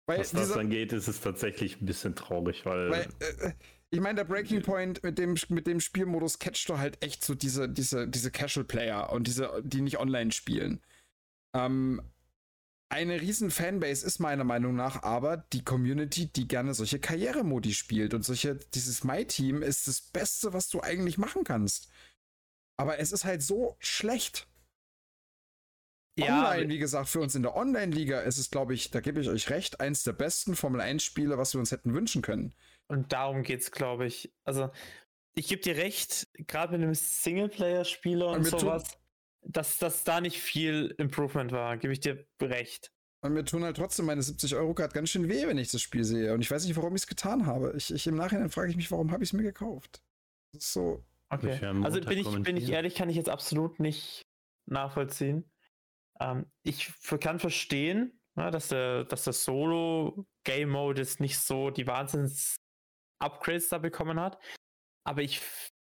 [0.06, 2.90] Weil Was dieser, das angeht, ist es tatsächlich ein bisschen traurig, weil.
[2.90, 3.52] weil äh,
[3.90, 7.34] ich meine, der Breaking Point mit dem, mit dem Spielmodus catcht du halt echt so
[7.34, 10.80] diese, diese, diese Casual-Player und diese, die nicht online spielen.
[11.54, 12.02] Ähm,
[12.94, 18.14] eine riesen Fanbase ist meiner Meinung nach aber die Community, die gerne solche Karrieremodi spielt
[18.14, 21.90] und solche, dieses My-Team ist das Beste, was du eigentlich machen kannst.
[22.76, 24.46] Aber es ist halt so schlecht.
[26.16, 29.20] Ja, Online, wie gesagt, für uns in der Online-Liga ist es, glaube ich, da gebe
[29.20, 32.54] ich euch recht, eins der besten Formel-1-Spiele, was wir uns hätten wünschen können.
[32.86, 34.32] Und darum geht es, glaube ich.
[34.44, 34.70] Also,
[35.34, 38.84] ich gebe dir recht, gerade mit einem Singleplayer-Spieler und, und sowas
[39.44, 42.90] dass, dass da nicht viel Improvement war, gebe ich dir recht.
[43.20, 45.80] Und mir tun halt trotzdem meine 70 Euro gerade ganz schön weh, wenn ich das
[45.80, 46.34] Spiel sehe.
[46.34, 47.72] Und ich weiß nicht, warum ich es getan habe.
[47.74, 50.02] Ich, ich, Im Nachhinein frage ich mich, warum habe ich es mir gekauft?
[50.52, 51.04] Das ist so.
[51.30, 51.58] Okay.
[51.82, 54.26] Also bin ich, bin ich ehrlich, kann ich jetzt absolut nicht
[54.66, 55.50] nachvollziehen.
[56.20, 63.68] Ähm, ich kann verstehen, ja, dass der, dass der Solo-Game-Mode jetzt nicht so die Wahnsinns-Upgrades
[63.70, 64.38] da bekommen hat.
[65.04, 65.40] Aber ich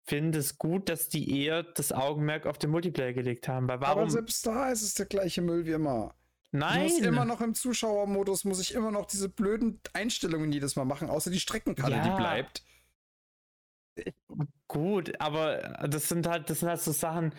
[0.05, 3.69] finde es gut, dass die eher das Augenmerk auf den Multiplayer gelegt haben.
[3.69, 4.03] Weil warum?
[4.03, 6.15] Aber selbst da ist es der gleiche Müll wie immer.
[6.51, 6.87] Nein.
[6.87, 10.85] Ich muss immer noch im Zuschauermodus, muss ich immer noch diese blöden Einstellungen jedes Mal
[10.85, 12.03] machen, außer die Streckenkarte, ja.
[12.05, 12.65] die bleibt.
[14.69, 17.35] Gut, aber das sind halt, das sind halt so Sachen,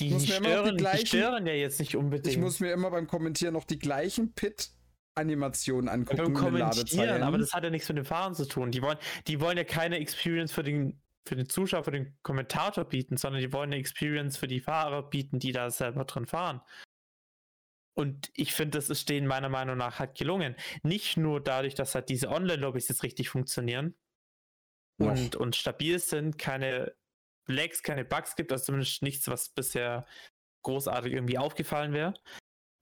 [0.00, 2.26] die, die stören, die, gleichen, die stören ja jetzt nicht unbedingt.
[2.26, 4.70] Ich muss mir immer beim Kommentieren noch die gleichen Pit
[5.16, 6.34] Animationen angucken.
[6.34, 8.70] Beim Kommentieren, aber das hat ja nichts mit dem Fahren zu tun.
[8.70, 12.84] Die wollen, die wollen ja keine Experience für den für den Zuschauer, für den Kommentator
[12.84, 16.60] bieten, sondern die wollen eine Experience für die Fahrer bieten, die da selber drin fahren.
[17.94, 20.54] Und ich finde, das ist denen meiner Meinung nach halt gelungen.
[20.82, 23.94] Nicht nur dadurch, dass halt diese Online-Lobbys jetzt richtig funktionieren
[24.98, 26.94] und, und stabil sind, keine
[27.46, 30.06] Lags, keine Bugs gibt, also zumindest nichts, was bisher
[30.62, 32.14] großartig irgendwie aufgefallen wäre.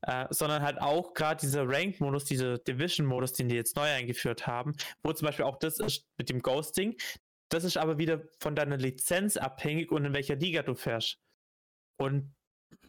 [0.06, 4.74] Äh, sondern halt auch gerade dieser Rank-Modus, dieser Division-Modus, den die jetzt neu eingeführt haben,
[5.02, 6.98] wo zum Beispiel auch das ist mit dem Ghosting,
[7.48, 11.18] das ist aber wieder von deiner Lizenz abhängig und in welcher Liga du fährst.
[11.96, 12.34] Und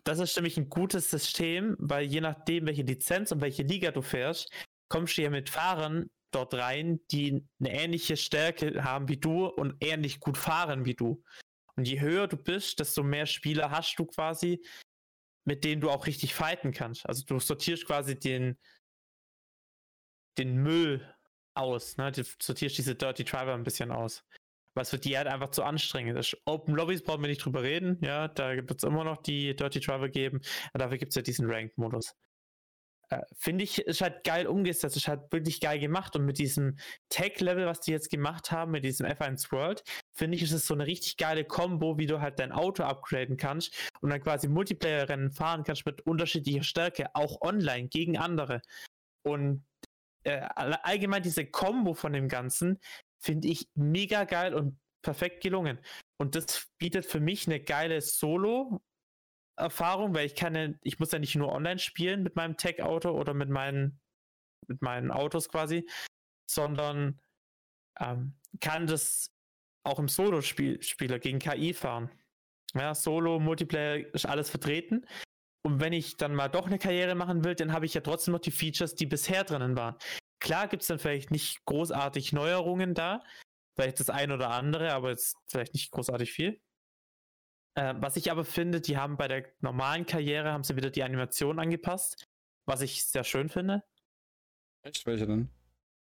[0.03, 4.01] das ist nämlich ein gutes System, weil je nachdem, welche Lizenz und welche Liga du
[4.01, 4.51] fährst,
[4.89, 9.75] kommst du ja mit Fahrern dort rein, die eine ähnliche Stärke haben wie du und
[9.79, 11.23] ähnlich gut fahren wie du.
[11.75, 14.63] Und je höher du bist, desto mehr Spieler hast du quasi,
[15.45, 17.05] mit denen du auch richtig fighten kannst.
[17.07, 18.57] Also du sortierst quasi den,
[20.37, 21.01] den Müll
[21.53, 21.97] aus.
[21.97, 22.11] Ne?
[22.11, 24.23] Du sortierst diese Dirty Driver ein bisschen aus.
[24.75, 26.37] Was für die halt einfach zu anstrengend ist.
[26.45, 27.97] Open Lobbies brauchen wir nicht drüber reden.
[28.01, 30.41] Ja, da wird es immer noch die Dirty Driver geben.
[30.73, 32.13] Aber dafür gibt es ja diesen Ranked-Modus.
[33.09, 36.15] Äh, Finde ich, ist halt geil umgesetzt, ist halt wirklich geil gemacht.
[36.15, 36.77] Und mit diesem
[37.09, 39.83] Tech-Level, was die jetzt gemacht haben, mit diesem F1 World,
[40.13, 43.37] finde ich, ist es so eine richtig geile Combo, wie du halt dein Auto upgraden
[43.37, 48.61] kannst und dann quasi Multiplayer-Rennen fahren kannst mit unterschiedlicher Stärke, auch online gegen andere.
[49.23, 49.63] Und
[50.23, 50.41] äh,
[50.83, 52.79] allgemein diese Combo von dem Ganzen
[53.25, 55.79] finde ich mega geil und perfekt gelungen.
[56.17, 61.19] Und das bietet für mich eine geile Solo-Erfahrung, weil ich kann ja, ich muss ja
[61.19, 63.99] nicht nur online spielen mit meinem Tech-Auto oder mit meinen,
[64.67, 65.87] mit meinen Autos quasi,
[66.49, 67.19] sondern
[67.99, 69.31] ähm, kann das
[69.83, 72.09] auch im Solo-Spieler gegen KI fahren.
[72.73, 75.05] Ja, Solo, Multiplayer ist alles vertreten.
[75.63, 78.33] Und wenn ich dann mal doch eine Karriere machen will, dann habe ich ja trotzdem
[78.33, 79.95] noch die Features, die bisher drinnen waren.
[80.45, 83.23] Klar gibt es dann vielleicht nicht großartig Neuerungen da,
[83.75, 86.61] vielleicht das ein oder andere, aber jetzt vielleicht nicht großartig viel.
[87.73, 91.01] Äh, was ich aber finde, die haben bei der normalen Karriere haben sie wieder die
[91.01, 92.27] Animation angepasst,
[92.67, 93.83] was ich sehr schön finde.
[94.83, 95.07] Echt?
[95.07, 95.49] Welche denn?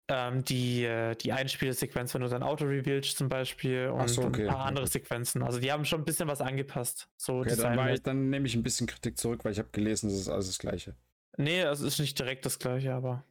[0.06, 4.42] Ähm, die, äh, die Einspielsequenz, wenn du dein Auto revealst zum Beispiel und so, okay.
[4.42, 5.42] ein paar andere Sequenzen.
[5.42, 7.08] Also die haben schon ein bisschen was angepasst.
[7.16, 10.08] So Okay, dann, ich, dann nehme ich ein bisschen Kritik zurück, weil ich habe gelesen,
[10.08, 10.94] das ist alles das Gleiche.
[11.36, 13.24] Nee, es ist nicht direkt das gleiche, aber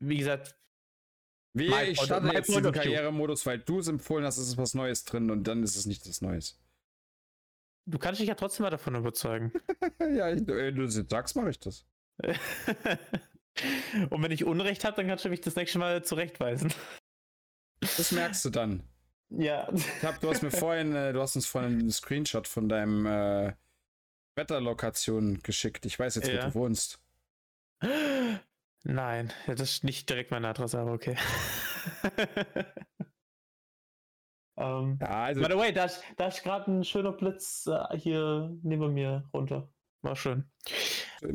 [0.00, 0.56] wie gesagt,
[1.52, 2.72] Wie, My ich starte jetzt diesen.
[2.72, 5.86] Karrieremodus, weil du es empfohlen hast, es ist was Neues drin und dann ist es
[5.86, 6.58] nicht was Neues.
[7.86, 9.52] du kannst dich ja trotzdem mal davon überzeugen.
[10.00, 11.86] ja, ich, wenn du sagst, mache ich das.
[14.10, 16.72] Und wenn ich Unrecht habe, dann kannst du mich das nächste Mal zurechtweisen.
[17.80, 18.82] Das merkst du dann.
[19.32, 19.72] Ja.
[19.72, 23.06] Ich hab, du hast mir vorhin, äh, du hast uns vorhin einen Screenshot von deinem
[23.06, 23.52] äh,
[24.34, 25.86] Wetterlokation geschickt.
[25.86, 26.42] Ich weiß jetzt, Ja.
[26.46, 27.00] wo du wohnst.
[28.84, 31.16] Nein, das ist nicht direkt meine Adresse, aber okay.
[34.56, 37.96] ähm, Ja, also by the way, da ist, da ist gerade ein schöner Blitz äh,
[37.96, 39.72] hier neben mir runter.
[40.02, 40.50] War schön.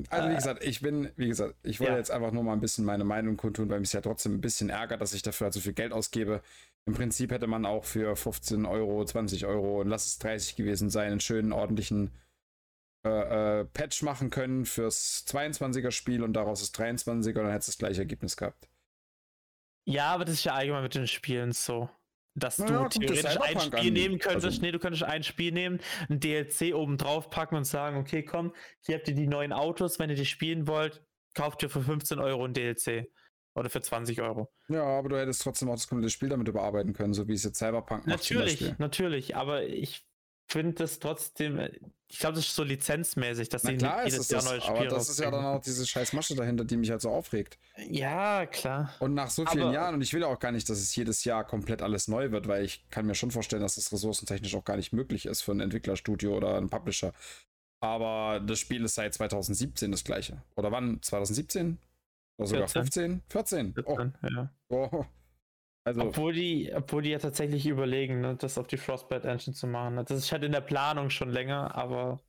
[0.09, 1.97] Also wie Äh, gesagt, ich bin, wie gesagt, ich wollte ja.
[1.97, 4.69] jetzt einfach nur mal ein bisschen meine Meinung kundtun, weil mich ja trotzdem ein bisschen
[4.69, 6.41] ärgert, dass ich dafür halt so viel Geld ausgebe.
[6.87, 10.89] Im Prinzip hätte man auch für 15 Euro, 20 Euro und lass es 30 gewesen
[10.89, 12.11] sein, einen schönen ordentlichen
[13.05, 17.59] äh, äh, Patch machen können fürs 22er Spiel und daraus das 23er und dann hätte
[17.59, 18.67] es das gleiche Ergebnis gehabt.
[19.87, 21.89] Ja, aber das ist ja allgemein mit den Spielen so.
[22.37, 23.93] Dass Na du ja, theoretisch ein Spiel an.
[23.93, 24.45] nehmen könntest.
[24.45, 28.23] Also- nee, du könntest ein Spiel nehmen, ein DLC oben drauf packen und sagen, okay,
[28.23, 31.01] komm, hier habt ihr die neuen Autos, wenn ihr die spielen wollt,
[31.33, 33.09] kauft ihr für 15 Euro ein DLC.
[33.57, 34.51] Oder für 20 Euro.
[34.67, 37.43] Ja, aber du hättest trotzdem auch das komplette Spiel damit überarbeiten können, so wie es
[37.45, 40.05] jetzt Cyberpunk macht Natürlich, natürlich, aber ich
[40.47, 41.59] finde das trotzdem,
[42.07, 44.63] ich glaube, das ist so lizenzmäßig, dass Na klar ist jedes es Jahr das, neues
[44.65, 47.09] aber Spiel das ist ja dann auch diese scheiß Masche dahinter, die mich halt so
[47.09, 47.57] aufregt.
[47.89, 48.93] Ja, klar.
[48.99, 51.23] Und nach so vielen Aber- Jahren, und ich will auch gar nicht, dass es jedes
[51.23, 54.65] Jahr komplett alles neu wird, weil ich kann mir schon vorstellen, dass das ressourcentechnisch auch
[54.65, 57.11] gar nicht möglich ist für ein Entwicklerstudio oder einen Publisher.
[57.81, 60.41] Aber das Spiel ist seit 2017 das gleiche.
[60.55, 61.01] Oder wann?
[61.01, 61.77] 2017?
[62.37, 63.21] Oder sogar 14.
[63.29, 63.73] 15?
[63.73, 63.75] 14?
[63.85, 64.49] Oh, Ja.
[64.69, 65.05] oh.
[65.85, 69.67] Also, Obwohl die, obwohl die ja tatsächlich überlegen, ne, das auf die Frostbite Engine zu
[69.67, 69.97] machen.
[69.97, 72.23] Das ist halt in der Planung schon länger, aber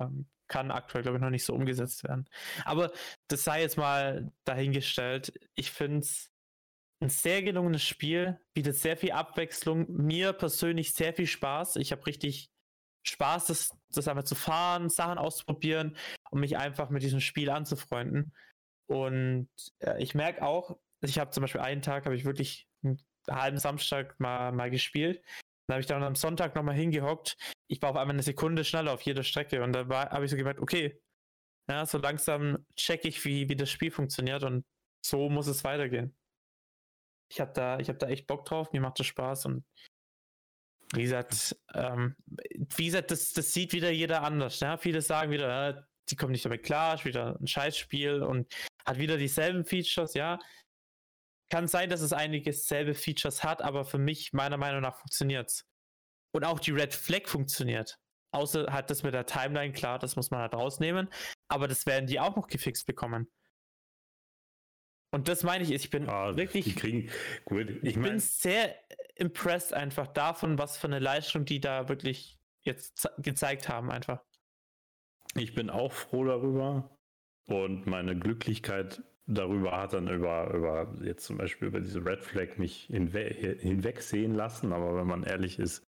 [0.00, 2.28] ähm, kann aktuell, glaube ich, noch nicht so umgesetzt werden.
[2.64, 2.90] Aber
[3.28, 5.32] das sei jetzt mal dahingestellt.
[5.54, 6.32] Ich finde es
[7.00, 11.76] ein sehr gelungenes Spiel, bietet sehr viel Abwechslung, mir persönlich sehr viel Spaß.
[11.76, 12.50] Ich habe richtig
[13.06, 15.96] Spaß, das, das einfach zu fahren, Sachen auszuprobieren
[16.30, 18.34] und mich einfach mit diesem Spiel anzufreunden.
[18.86, 22.98] Und äh, ich merke auch, ich habe zum Beispiel einen Tag, habe ich wirklich einen
[23.28, 25.22] halben Samstag mal, mal gespielt.
[25.66, 27.36] Dann habe ich dann am Sonntag nochmal hingehockt.
[27.68, 30.36] Ich war auf einmal eine Sekunde schneller auf jeder Strecke und da habe ich so
[30.36, 31.00] gemerkt, okay,
[31.68, 34.64] ja, so langsam check ich, wie, wie das Spiel funktioniert und
[35.04, 36.16] so muss es weitergehen.
[37.30, 39.64] Ich habe da, hab da echt Bock drauf, mir macht das Spaß und
[40.94, 42.16] wie gesagt, ähm,
[42.76, 44.60] wie gesagt, das, das sieht wieder jeder anders.
[44.60, 44.78] Ja?
[44.78, 48.50] Viele sagen wieder, äh, die kommen nicht damit klar, ist wieder ein Scheißspiel und
[48.86, 50.38] hat wieder dieselben Features, ja.
[51.50, 55.64] Kann sein, dass es einige selbe Features hat, aber für mich, meiner Meinung nach, funktioniert's.
[56.34, 57.98] Und auch die Red Flag funktioniert.
[58.34, 61.08] Außer hat das mit der Timeline, klar, das muss man halt rausnehmen.
[61.48, 63.30] Aber das werden die auch noch gefixt bekommen.
[65.10, 67.10] Und das meine ich, ich bin Ah, wirklich, Die kriegen,
[67.46, 68.76] gut, ich ich bin meine, sehr
[69.14, 74.22] impressed einfach davon, was für eine Leistung die da wirklich jetzt ze- gezeigt haben, einfach.
[75.34, 76.94] ich bin auch froh darüber.
[77.46, 82.56] Und meine Glücklichkeit darüber hat dann über, über jetzt zum Beispiel über diese Red Flag
[82.56, 84.72] mich hinwe hinwegsehen lassen.
[84.72, 85.84] Aber wenn man ehrlich ist,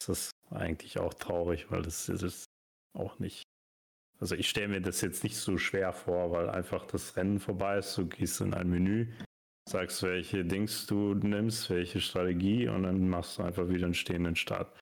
[0.00, 2.46] ist das eigentlich auch traurig, weil das, ist
[2.96, 3.42] auch nicht.
[4.20, 7.78] Also ich stelle mir das jetzt nicht so schwer vor, weil einfach das Rennen vorbei
[7.78, 9.08] ist, du gehst in ein Menü,
[9.68, 14.36] sagst, welche Dings du nimmst, welche Strategie und dann machst du einfach wieder einen stehenden
[14.36, 14.78] Start.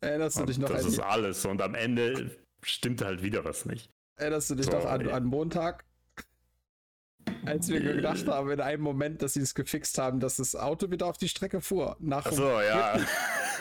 [0.00, 3.90] Erinnerst du dich noch das ist alles und am Ende stimmt halt wieder was nicht.
[4.16, 5.86] erinnerst du dich noch an, an Montag?
[7.46, 10.90] Als wir gedacht haben, in einem Moment, dass sie es gefixt haben, dass das Auto
[10.90, 11.96] wieder auf die Strecke fuhr.
[12.00, 12.98] Nach Ach so, ja.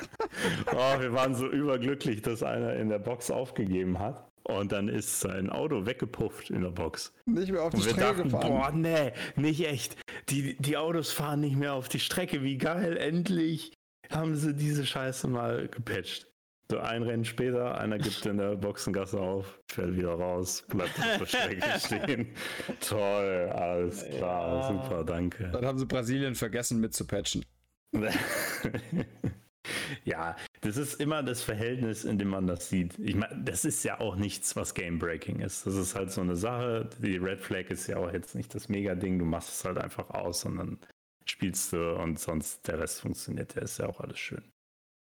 [0.74, 4.30] oh, wir waren so überglücklich, dass einer in der Box aufgegeben hat.
[4.44, 7.13] Und dann ist sein Auto weggepufft in der Box.
[7.26, 8.48] nicht mehr auf die Strecke dachten, gefahren.
[8.48, 9.96] boah, nee, nicht echt.
[10.30, 12.42] Die, die Autos fahren nicht mehr auf die Strecke.
[12.42, 13.74] Wie geil, endlich
[14.10, 16.28] haben sie diese Scheiße mal gepatcht.
[16.71, 21.17] So ein Rennen später, einer gibt in der Boxengasse auf, fällt wieder raus, bleibt auf
[21.17, 22.27] der Strecke stehen.
[22.79, 24.67] Toll, alles klar, Ja.
[24.84, 25.49] super, danke.
[25.49, 27.43] Dann haben sie Brasilien vergessen mitzupatchen.
[30.03, 32.99] ja, das ist immer das Verhältnis, in dem man das sieht.
[32.99, 35.65] Ich meine, das ist ja auch nichts, was Game-Breaking ist.
[35.65, 36.88] Das ist halt so eine Sache.
[36.99, 39.17] Die Red Flag ist ja auch jetzt nicht das Mega-Ding.
[39.17, 40.77] Du machst es halt einfach aus und dann
[41.25, 43.55] spielst du und sonst der Rest funktioniert.
[43.55, 44.43] Der ist ja auch alles schön.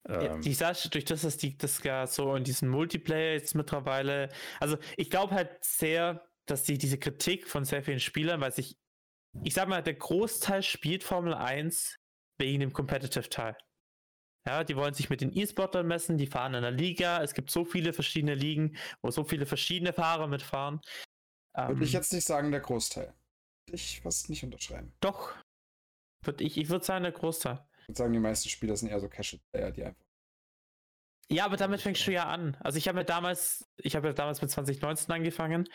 [0.08, 4.28] Ähm, die Sache, durch das, dass die das ja so in diesem Multiplayer jetzt mittlerweile,
[4.60, 8.76] also ich glaube halt sehr, dass die diese Kritik von sehr vielen Spielern, weil sich,
[9.42, 11.96] ich sag mal, der Großteil spielt Formel 1
[12.38, 13.56] wegen dem Competitive-Teil.
[14.46, 17.50] Ja, die wollen sich mit den E-Sportern messen, die fahren in der Liga, es gibt
[17.50, 20.80] so viele verschiedene Ligen, wo so viele verschiedene Fahrer mitfahren.
[21.56, 23.14] Würde Ähm, ich jetzt nicht sagen, der Großteil.
[23.66, 24.92] Würde ich fast nicht unterschreiben.
[25.00, 25.34] Doch.
[26.22, 27.66] Würd ich ich würde sagen, der Großteil.
[27.84, 30.04] Ich würde sagen, die meisten Spieler sind eher so Casual-Player, die einfach.
[31.28, 32.56] Ja, aber damit fängst du ja an.
[32.60, 35.68] Also ich habe ja damals, ich habe ja damals mit 2019 angefangen.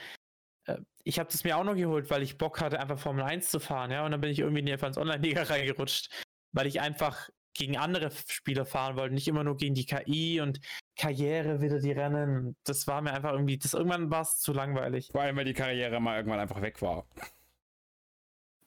[0.66, 3.50] Äh, Ich habe das mir auch noch geholt, weil ich Bock hatte, einfach Formel 1
[3.50, 4.04] zu fahren, ja.
[4.04, 6.12] Und dann bin ich irgendwie in die F1 Online-Liga reingerutscht,
[6.52, 10.60] weil ich einfach gegen andere Spieler fahren wollte, nicht immer nur gegen die KI und
[10.96, 12.56] Karriere wieder die Rennen.
[12.64, 15.10] Das war mir einfach irgendwie, das irgendwann war es zu langweilig.
[15.12, 17.06] Vor allem, weil die Karriere mal irgendwann einfach weg war.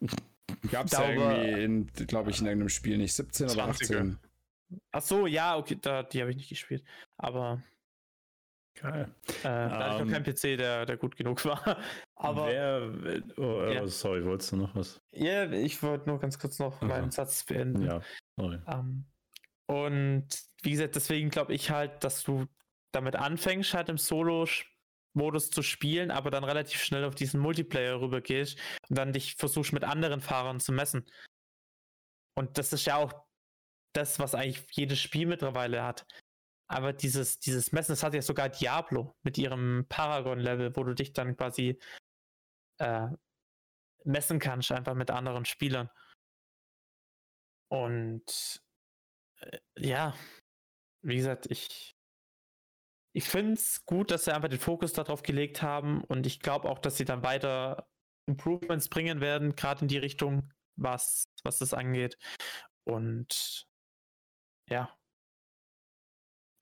[0.71, 3.71] Gab es ja irgendwie, in, glaube ich, in irgendeinem Spiel nicht 17 oder 20er.
[3.71, 4.19] 18.
[4.93, 6.83] Ach so, ja, okay, da, die habe ich nicht gespielt.
[7.19, 7.63] Aber
[8.75, 9.15] geil.
[9.41, 11.77] äh, da hatte ich Ähm, noch keinen PC, der, der gut genug war.
[12.15, 13.83] Aber Wer, oh, Ja.
[13.83, 15.01] oh, sorry, wolltest du noch was?
[15.13, 16.87] ja, ich wollte nur ganz kurz noch Aha.
[16.87, 17.85] meinen Satz beenden.
[17.85, 18.01] Ja,
[18.37, 18.59] sorry.
[18.67, 19.05] Ähm,
[19.67, 20.27] und
[20.63, 22.47] wie gesagt, deswegen glaube ich halt, dass du
[22.93, 23.99] damit anfängst, halt im
[25.15, 29.73] Solo-Modus zu spielen, aber dann relativ schnell auf diesen Multiplayer rübergehst und dann dich versuchst
[29.73, 31.07] mit anderen Fahrern zu messen.
[32.35, 33.13] Und das ist ja auch
[33.95, 36.07] das, was eigentlich jedes Spiel mittlerweile hat.
[36.69, 41.13] Aber dieses, dieses Messen, das hat ja sogar Diablo mit ihrem Paragon-Level, wo du dich
[41.13, 41.79] dann quasi
[42.79, 43.09] äh,
[44.05, 45.91] messen kannst, einfach mit anderen Spielern.
[47.69, 48.63] Und
[49.41, 50.15] äh, ja,
[51.03, 51.95] wie gesagt, ich,
[53.15, 56.69] ich finde es gut, dass sie einfach den Fokus darauf gelegt haben und ich glaube
[56.69, 57.89] auch, dass sie dann weiter
[58.27, 62.17] Improvements bringen werden, gerade in die Richtung, was, was das angeht.
[62.85, 63.67] Und
[64.71, 64.97] ja.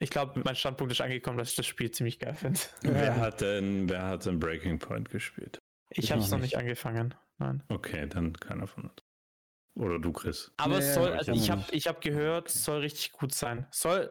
[0.02, 2.58] Ich glaube, mein Standpunkt ist angekommen, dass ich das Spiel ziemlich geil finde.
[2.82, 5.58] Wer hat denn, wer hat denn Breaking Point gespielt?
[5.90, 7.14] Ich Ich habe es noch nicht angefangen.
[7.38, 7.62] Nein.
[7.68, 9.02] Okay, dann keiner von uns.
[9.74, 10.52] Oder du, Chris.
[10.56, 13.32] Aber Nee, es soll, ich also ich habe ich hab gehört, es soll richtig gut
[13.32, 13.66] sein.
[13.70, 14.10] Soll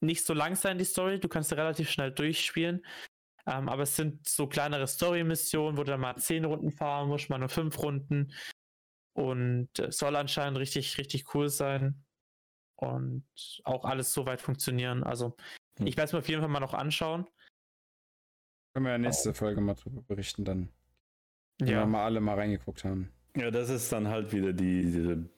[0.00, 1.20] nicht so lang sein, die Story.
[1.20, 2.84] Du kannst relativ schnell durchspielen.
[3.46, 7.30] Ähm, aber es sind so kleinere Story-Missionen, wo du dann mal zehn Runden fahren musst,
[7.30, 8.32] mal nur fünf Runden.
[9.14, 12.04] Und äh, soll anscheinend richtig, richtig cool sein.
[12.78, 13.24] Und
[13.64, 15.04] auch alles soweit funktionieren.
[15.04, 15.36] Also,
[15.78, 15.86] Hm.
[15.86, 17.26] ich werde es mir auf jeden Fall mal noch anschauen.
[18.74, 20.72] Können wir ja nächste Folge mal drüber berichten, dann.
[21.58, 23.10] Wenn wir mal alle mal reingeguckt haben.
[23.34, 25.30] Ja, das ist dann halt wieder die, diese,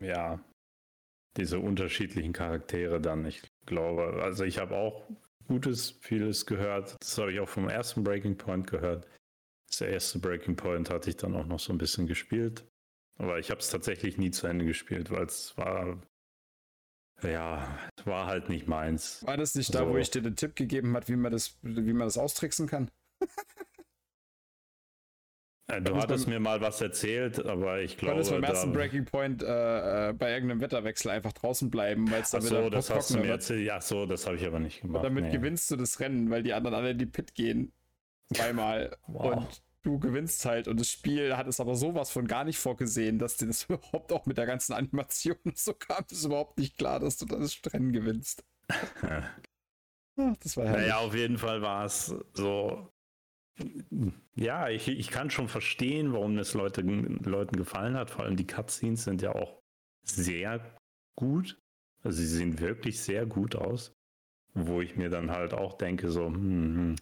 [0.00, 0.38] ja,
[1.36, 3.24] diese unterschiedlichen Charaktere dann.
[3.24, 5.08] Ich glaube, also ich habe auch
[5.46, 6.96] Gutes, vieles gehört.
[7.00, 9.06] Das habe ich auch vom ersten Breaking Point gehört.
[9.68, 12.64] Das erste Breaking Point hatte ich dann auch noch so ein bisschen gespielt.
[13.18, 16.00] Aber ich habe es tatsächlich nie zu Ende gespielt, weil es war,
[17.22, 19.26] ja, es war halt nicht meins.
[19.26, 19.88] War das nicht da, So.
[19.90, 22.90] wo ich dir den Tipp gegeben habe, wie man das, wie man das austricksen kann?
[25.78, 29.04] Du hattest beim- mir mal was erzählt, aber ich Du glaube, konntest beim ersten Breaking
[29.04, 32.70] Point äh, äh, bei irgendeinem Wetterwechsel einfach draußen bleiben, weil es da Ach wieder so,
[32.70, 33.64] das hast du mir erzählt.
[33.64, 35.04] Ja, so, das habe ich aber nicht gemacht.
[35.04, 35.30] Und damit nee.
[35.32, 37.72] gewinnst du das Rennen, weil die anderen alle in die Pit gehen.
[38.34, 38.96] Zweimal.
[39.06, 39.36] Wow.
[39.36, 40.68] Und du gewinnst halt.
[40.68, 44.12] Und das Spiel hat es aber sowas von gar nicht vorgesehen, dass dir das überhaupt
[44.12, 46.04] auch mit der ganzen Animation so kam.
[46.10, 48.44] Es überhaupt nicht klar, dass du das Rennen gewinnst.
[50.16, 50.82] Ach, das war herrlich.
[50.82, 52.88] Naja, auf jeden Fall war es so.
[54.36, 58.10] Ja, ich, ich kann schon verstehen, warum es Leute, Leuten gefallen hat.
[58.10, 59.60] Vor allem die Cutscenes sind ja auch
[60.02, 60.76] sehr
[61.16, 61.58] gut.
[62.02, 63.92] Also sie sehen wirklich sehr gut aus.
[64.54, 66.96] Wo ich mir dann halt auch denke, so, hm, hm,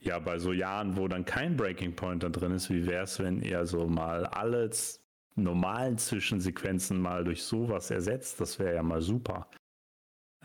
[0.00, 3.18] ja, bei so Jahren, wo dann kein Breaking Point da drin ist, wie wäre es,
[3.18, 4.70] wenn er so mal alle
[5.34, 8.40] normalen Zwischensequenzen mal durch sowas ersetzt?
[8.40, 9.48] Das wäre ja mal super.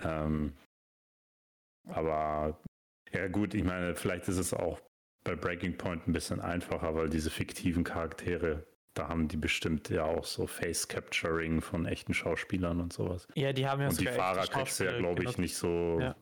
[0.01, 0.53] Ähm,
[1.87, 2.61] aber
[3.11, 4.79] ja gut, ich meine, vielleicht ist es auch
[5.29, 8.65] bei Breaking Point ein bisschen einfacher, weil diese fiktiven Charaktere,
[8.95, 13.27] da haben die bestimmt ja auch so Face Capturing von echten Schauspielern und sowas.
[13.35, 16.15] Ja, die haben ja Und die Fahrer kriegst du ja, glaube ich, nicht so Ja.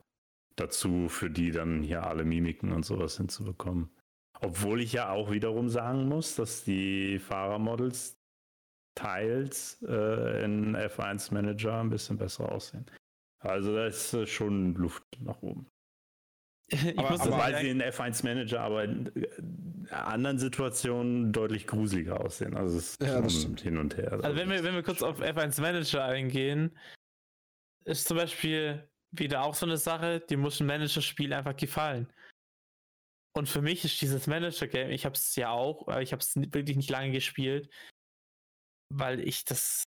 [0.56, 3.90] dazu, für die dann hier alle Mimiken und sowas hinzubekommen.
[4.40, 8.18] Obwohl ich ja auch wiederum sagen muss, dass die Fahrermodels
[8.94, 12.84] teils äh, in F1 Manager ein bisschen besser aussehen.
[13.38, 15.66] Also da ist äh, schon Luft nach oben.
[16.92, 19.28] ich Aber- muss aber weil sie in F1 Manager aber in
[19.90, 22.54] anderen Situationen deutlich gruseliger aussehen.
[22.54, 23.26] Also es ist Ja,
[23.62, 24.12] hin und her.
[24.12, 26.76] Also wenn wir, wenn wir kurz auf F1 Manager eingehen,
[27.84, 32.12] ist zum Beispiel wieder auch so eine Sache, die muss ein Manager-Spiel einfach gefallen.
[33.34, 36.34] Und für mich ist dieses Manager-Game, ich habe es ja auch, aber ich habe es
[36.36, 37.72] wirklich nicht lange gespielt,
[38.92, 39.84] weil ich das,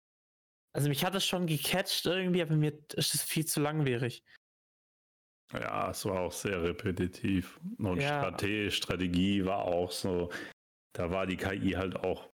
[0.76, 4.24] also mich hat das schon gecatcht irgendwie, aber mir ist es viel zu langwierig.
[5.54, 7.60] Ja, es war auch sehr repetitiv.
[7.78, 8.20] Und Ja.
[8.20, 10.30] Strate Strategie war auch so,
[10.94, 12.30] da war die KI halt auch.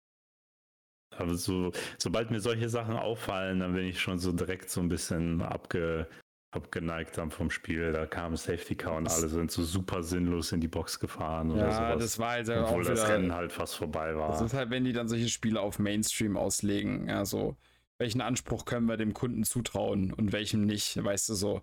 [1.18, 4.90] Aber so, sobald mir solche Sachen auffallen, dann bin ich schon so direkt so ein
[4.90, 6.08] bisschen abge,
[6.52, 7.92] abgeneigt dann vom Spiel.
[7.92, 11.68] Da kam Safety Car und alle sind so super sinnlos in die Box gefahren oder
[11.68, 12.18] Ja, sowas.
[12.18, 14.30] das war auch Obwohl das wieder, Rennen halt fast vorbei war.
[14.30, 17.10] Das ist halt, wenn die dann solche Spiele auf Mainstream auslegen.
[17.10, 17.58] Also,
[17.98, 21.62] welchen Anspruch können wir dem Kunden zutrauen und welchem nicht, weißt du so.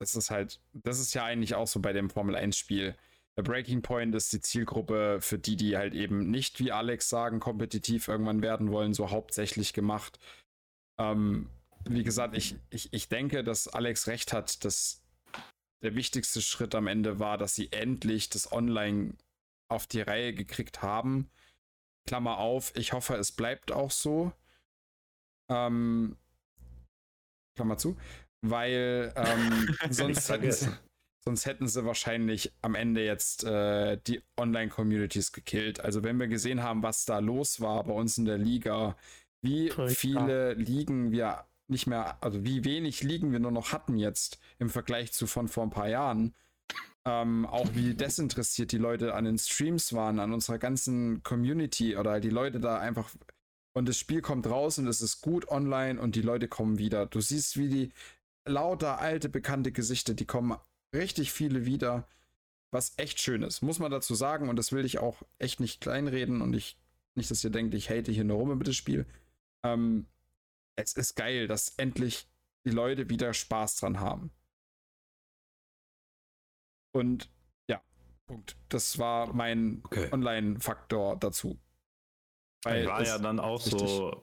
[0.00, 2.96] Das ist halt, das ist ja eigentlich auch so bei dem Formel 1-Spiel.
[3.36, 7.38] Der Breaking Point ist die Zielgruppe, für die, die halt eben nicht, wie Alex sagen,
[7.38, 10.18] kompetitiv irgendwann werden wollen, so hauptsächlich gemacht.
[10.98, 11.48] Ähm,
[11.88, 15.02] wie gesagt, ich, ich, ich denke, dass Alex recht hat, dass
[15.82, 19.14] der wichtigste Schritt am Ende war, dass sie endlich das Online
[19.70, 21.30] auf die Reihe gekriegt haben.
[22.06, 24.32] Klammer auf, ich hoffe, es bleibt auch so.
[25.50, 26.16] Ähm,
[27.56, 27.96] Klammer zu,
[28.42, 30.68] weil ähm, sonst, hätten sie,
[31.24, 35.80] sonst hätten sie wahrscheinlich am Ende jetzt äh, die Online-Communities gekillt.
[35.80, 38.96] Also wenn wir gesehen haben, was da los war bei uns in der Liga,
[39.42, 39.94] wie Furchtbar.
[39.94, 44.68] viele Ligen wir nicht mehr, also wie wenig Ligen wir nur noch hatten jetzt im
[44.68, 46.34] Vergleich zu von vor ein paar Jahren.
[47.06, 52.20] Ähm, auch wie desinteressiert die Leute an den Streams waren, an unserer ganzen Community oder
[52.20, 53.10] die Leute da einfach.
[53.72, 57.06] Und das Spiel kommt raus und es ist gut online und die Leute kommen wieder.
[57.06, 57.92] Du siehst, wie die
[58.44, 60.58] lauter alte bekannte Gesichter, die kommen
[60.94, 62.08] richtig viele wieder,
[62.72, 64.48] was echt schön ist, muss man dazu sagen.
[64.48, 66.78] Und das will ich auch echt nicht kleinreden und ich
[67.14, 69.06] nicht, dass ihr denkt, ich hate hier nur rum mit dem Spiel.
[69.64, 70.06] Ähm,
[70.76, 72.28] es ist geil, dass endlich
[72.64, 74.30] die Leute wieder Spaß dran haben.
[76.92, 77.30] Und
[77.68, 77.82] ja,
[78.26, 78.56] Punkt.
[78.68, 80.08] Das war mein Okay.
[80.12, 81.58] Online-Faktor dazu.
[82.66, 84.22] ich war ja dann auch so,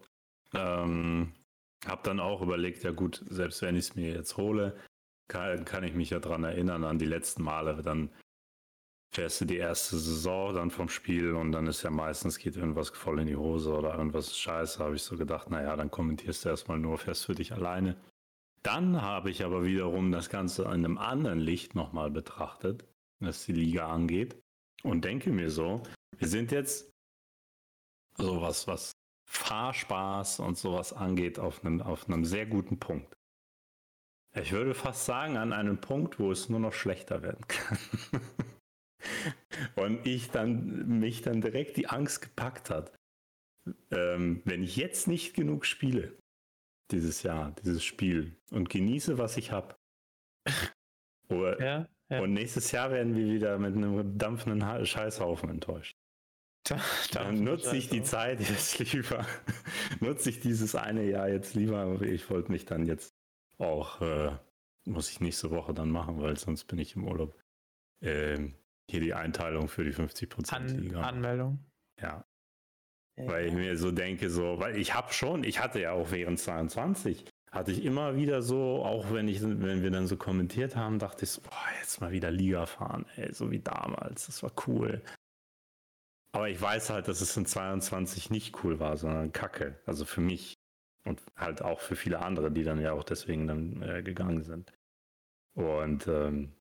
[0.53, 1.33] ähm,
[1.85, 4.77] hab dann auch überlegt, ja gut, selbst wenn ich es mir jetzt hole,
[5.27, 7.81] kann, kann ich mich ja dran erinnern an die letzten Male.
[7.81, 8.09] Dann
[9.13, 12.89] fährst du die erste Saison dann vom Spiel und dann ist ja meistens geht irgendwas
[12.89, 16.45] voll in die Hose oder irgendwas ist scheiße, habe ich so gedacht, naja, dann kommentierst
[16.45, 17.95] du erstmal nur, fährst für dich alleine.
[18.63, 22.85] Dann habe ich aber wiederum das Ganze in einem anderen Licht nochmal betrachtet,
[23.19, 24.35] was die Liga angeht
[24.83, 25.83] und denke mir so,
[26.17, 26.91] wir sind jetzt
[28.17, 28.91] sowas, was
[29.29, 33.13] Fahrspaß und sowas angeht, auf einem, auf einem sehr guten Punkt.
[34.35, 37.77] Ich würde fast sagen, an einem Punkt, wo es nur noch schlechter werden kann.
[39.75, 42.95] und ich dann, mich dann direkt die Angst gepackt hat.
[43.91, 46.17] Ähm, wenn ich jetzt nicht genug spiele,
[46.91, 49.75] dieses Jahr, dieses Spiel, und genieße, was ich habe,
[51.29, 51.59] Ja,
[52.09, 52.19] ja.
[52.21, 55.97] und nächstes Jahr werden wir wieder mit einem dampfenden Ha- Scheißhaufen enttäuscht.
[56.67, 56.75] Da-
[57.11, 59.25] da- Dann nutze ich die Zeit jetzt lieber.
[59.99, 62.01] nutze ich dieses eine Jahr jetzt lieber.
[62.01, 63.13] Ich wollte mich dann jetzt
[63.57, 64.31] auch, äh,
[64.85, 67.35] muss ich nächste Woche dann machen, weil sonst bin ich im Urlaub.
[68.01, 68.53] Ähm,
[68.89, 71.01] hier die Einteilung für die 50% An, Liga.
[71.01, 71.59] Anmeldung.
[72.01, 72.23] ja,
[73.17, 76.39] weil ich mir so denke, so, weil ich habe schon, ich hatte ja auch während
[76.39, 80.99] 22, hatte ich immer wieder so, auch wenn ich, wenn wir dann so kommentiert haben,
[80.99, 84.51] dachte ich so, boah, jetzt mal wieder Liga fahren, ey, so wie damals, das war
[84.67, 85.01] cool.
[86.37, 89.81] Aber ich weiß halt, dass es in 22 nicht cool war, sondern Kacke.
[89.87, 90.53] Also für mich
[91.03, 94.71] und halt auch für viele andere, die dann ja auch deswegen dann äh, gegangen sind.
[95.55, 96.53] Und ähm,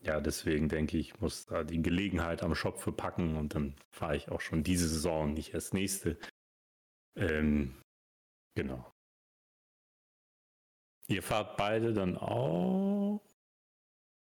[0.00, 4.30] ja, deswegen denke ich, muss da die Gelegenheit am Schopfe packen und dann fahre ich
[4.30, 6.18] auch schon diese Saison, nicht erst nächste.
[7.14, 7.80] Ähm,
[8.56, 8.92] genau.
[11.06, 13.22] Ihr fahrt beide dann auch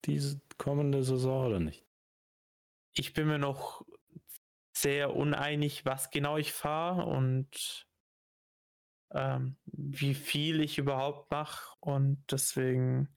[0.07, 1.87] diese kommende Saison oder nicht?
[2.95, 3.87] Ich bin mir noch
[4.83, 7.87] sehr uneinig, was genau ich fahre und
[9.13, 11.77] ähm, wie viel ich überhaupt mache.
[11.81, 13.09] Und deswegen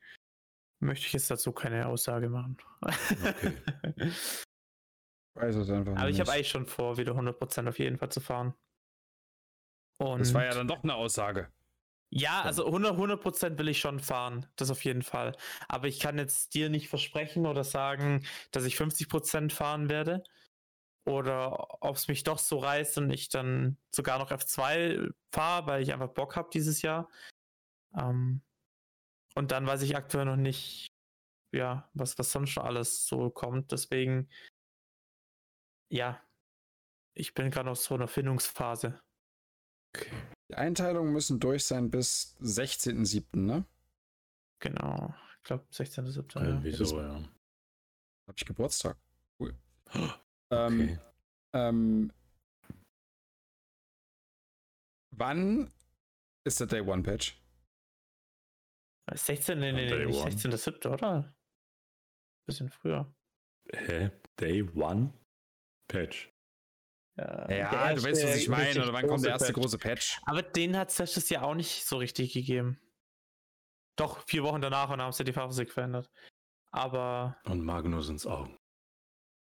[0.80, 2.57] möchte ich jetzt dazu keine Aussage machen.
[2.82, 3.53] Okay.
[5.34, 8.20] Weiß es einfach Aber ich habe eigentlich schon vor, wieder 100% auf jeden Fall zu
[8.20, 8.53] fahren.
[9.97, 11.51] Und Das war ja dann doch eine Aussage.
[12.14, 15.34] Ja, also 100, 100% will ich schon fahren, das auf jeden Fall.
[15.70, 20.24] Aber ich kann jetzt dir nicht versprechen oder sagen, dass ich 50% fahren werde.
[21.06, 25.82] Oder ob es mich doch so reißt und ich dann sogar noch F2 fahre, weil
[25.82, 27.10] ich einfach Bock habe dieses Jahr.
[27.97, 28.41] Ähm,
[29.34, 30.88] und dann weiß ich aktuell noch nicht,
[31.52, 33.72] ja, was, was sonst schon alles so kommt.
[33.72, 34.30] Deswegen,
[35.89, 36.22] ja,
[37.14, 39.02] ich bin gerade noch so in der Findungsphase.
[40.49, 43.66] Die Einteilungen müssen durch sein bis 16.07., ne?
[44.60, 46.39] Genau, ich glaube 16.07.
[46.39, 46.64] Äh, ja.
[46.64, 47.16] wieso, ja.
[47.16, 48.97] Habe ich Geburtstag.
[49.39, 49.56] Cool.
[50.52, 50.99] Okay.
[51.54, 52.14] Ähm, ähm,
[55.12, 55.74] wann
[56.45, 57.38] ist der Day One Patch?
[59.14, 60.32] 16, nee, nee, nee, nicht one.
[60.32, 61.34] 16.07., oder?
[62.45, 63.14] Bisschen früher.
[63.74, 64.12] Hä?
[64.39, 65.14] Day One?
[65.88, 66.32] Patch.
[67.18, 68.82] Ja, Ja, du weißt, was ich meine.
[68.82, 70.20] Oder wann kommt der erste große Patch?
[70.26, 72.80] Aber den hat es letztes Jahr auch nicht so richtig gegeben.
[73.97, 76.10] Doch, vier Wochen danach und dann haben sie die Farbmusik verändert.
[76.72, 77.38] Aber.
[77.43, 78.58] Und Magnus ins Augen.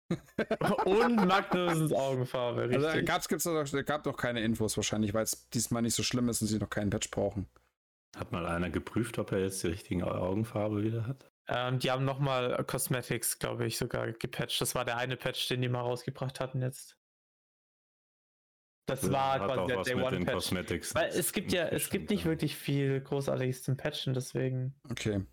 [0.84, 2.86] und Magnusens Augenfarbe, richtig.
[2.86, 6.28] Also gab's, gibt's noch, gab noch keine Infos wahrscheinlich, weil es diesmal nicht so schlimm
[6.28, 7.48] ist und sie noch keinen Patch brauchen.
[8.16, 11.30] Hat mal einer geprüft, ob er jetzt die richtige Augenfarbe wieder hat?
[11.48, 14.60] ähm, die haben nochmal Cosmetics, glaube ich, sogar gepatcht.
[14.60, 16.96] Das war der eine Patch, den die mal rausgebracht hatten jetzt.
[18.86, 20.32] Das war Hat quasi der Day One Patch.
[20.32, 20.94] Cosmetics.
[20.94, 24.74] Weil es gibt ja, es gibt nicht wirklich viel Großartiges zum Patchen, deswegen.
[24.88, 25.24] Okay.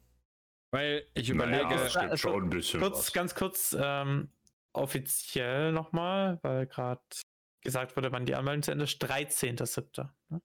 [0.71, 3.13] Weil ich Naja, überlege, es gibt also, schon ein bisschen Kurz, was.
[3.13, 4.29] ganz kurz, ähm,
[4.73, 7.01] offiziell nochmal, weil gerade
[7.61, 10.09] gesagt wurde, wann die Anmeldung zu Ende ist, 13.07.
[10.29, 10.41] Ne?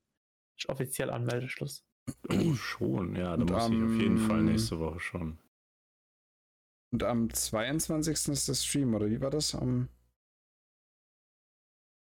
[0.58, 1.84] Ist offiziell Anmeldeschluss.
[2.30, 5.38] Oh, schon, ja, da Und muss ich auf jeden Fall am- nächste Woche schon.
[6.92, 8.28] und am 22.
[8.32, 9.54] ist der Stream, oder wie war das?
[9.54, 9.88] Am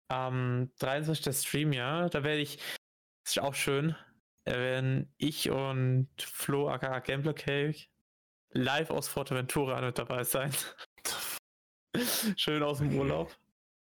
[0.10, 1.24] Am 23.
[1.24, 3.96] der Stream, ja, da werde ich, das ist auch schön,
[4.46, 7.88] da werden ich und Flo aka Gambler Cake
[8.52, 10.52] live aus Forteventura mit dabei sein.
[12.38, 13.36] schön aus dem Urlaub.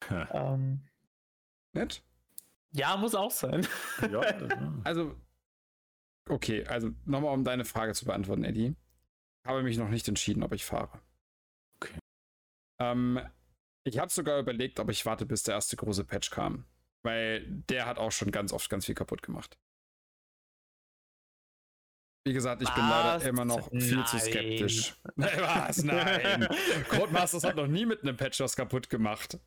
[0.10, 0.80] ähm,
[1.72, 2.02] Nett?
[2.72, 3.66] ja, muss auch sein.
[4.10, 4.20] ja.
[4.84, 5.14] Also,
[6.28, 8.74] okay, also nochmal, um deine Frage zu beantworten, Eddie.
[9.46, 11.00] Habe mich noch nicht entschieden, ob ich fahre.
[11.76, 11.98] Okay.
[12.80, 13.20] Ähm,
[13.84, 16.64] ich habe sogar überlegt, ob ich warte, bis der erste große Patch kam.
[17.02, 19.56] Weil der hat auch schon ganz oft ganz viel kaputt gemacht.
[22.26, 23.22] Wie gesagt, ich bin Was?
[23.22, 24.24] leider immer noch viel zu Nein.
[24.26, 24.94] skeptisch.
[25.14, 25.84] Was?
[25.84, 26.48] Nein.
[26.88, 29.38] Codemasters hat noch nie mit einem Patch was kaputt gemacht.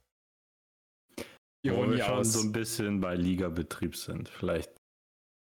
[1.18, 1.24] Wo
[1.68, 2.32] Ironie wir schon aus.
[2.32, 4.30] so ein bisschen bei Liga-Betrieb sind.
[4.30, 4.72] Vielleicht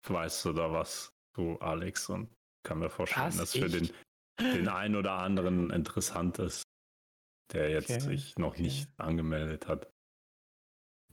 [0.08, 3.38] weißt du da was, du Alex, und kann mir vorstellen, Was?
[3.38, 3.74] dass für Ich?
[3.74, 3.92] den,
[4.40, 6.64] den einen oder anderen interessant ist,
[7.54, 8.64] der jetzt Okay, sich noch okay.
[8.64, 9.88] nicht angemeldet hat.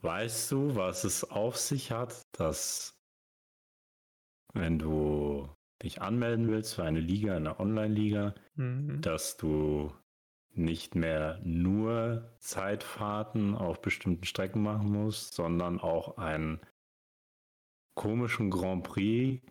[0.01, 2.95] Weißt du, was es auf sich hat, dass
[4.55, 9.01] wenn du dich anmelden willst für eine Liga, eine Online-Liga, Mhm.
[9.03, 9.93] dass du
[10.51, 16.61] nicht mehr nur Zeitfahrten auf bestimmten Strecken machen musst, sondern auch einen
[17.95, 19.43] komischen Grand Prix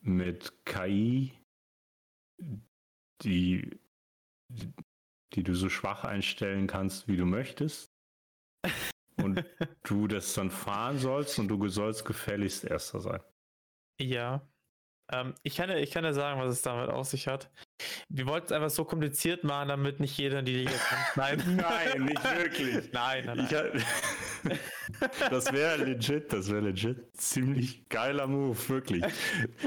[0.00, 1.32] mit KI,
[3.22, 3.78] die,
[5.34, 7.92] die du so schwach einstellen kannst, wie du möchtest.
[9.22, 9.44] Und
[9.82, 13.20] du das dann fahren sollst und du sollst gefälligst Erster sein.
[14.00, 14.49] Ja.
[15.12, 17.50] Ähm, ich, kann ja, ich kann ja sagen, was es damit auf sich hat.
[18.08, 21.16] Wir wollten es einfach so kompliziert machen, damit nicht jeder in die Liga kommt.
[21.16, 21.56] Nein.
[21.56, 22.92] Nein, nicht wirklich.
[22.92, 24.60] Nein, nein, nein.
[25.00, 27.16] hab- das wäre legit, das wäre legit.
[27.16, 29.04] Ziemlich geiler Move, wirklich.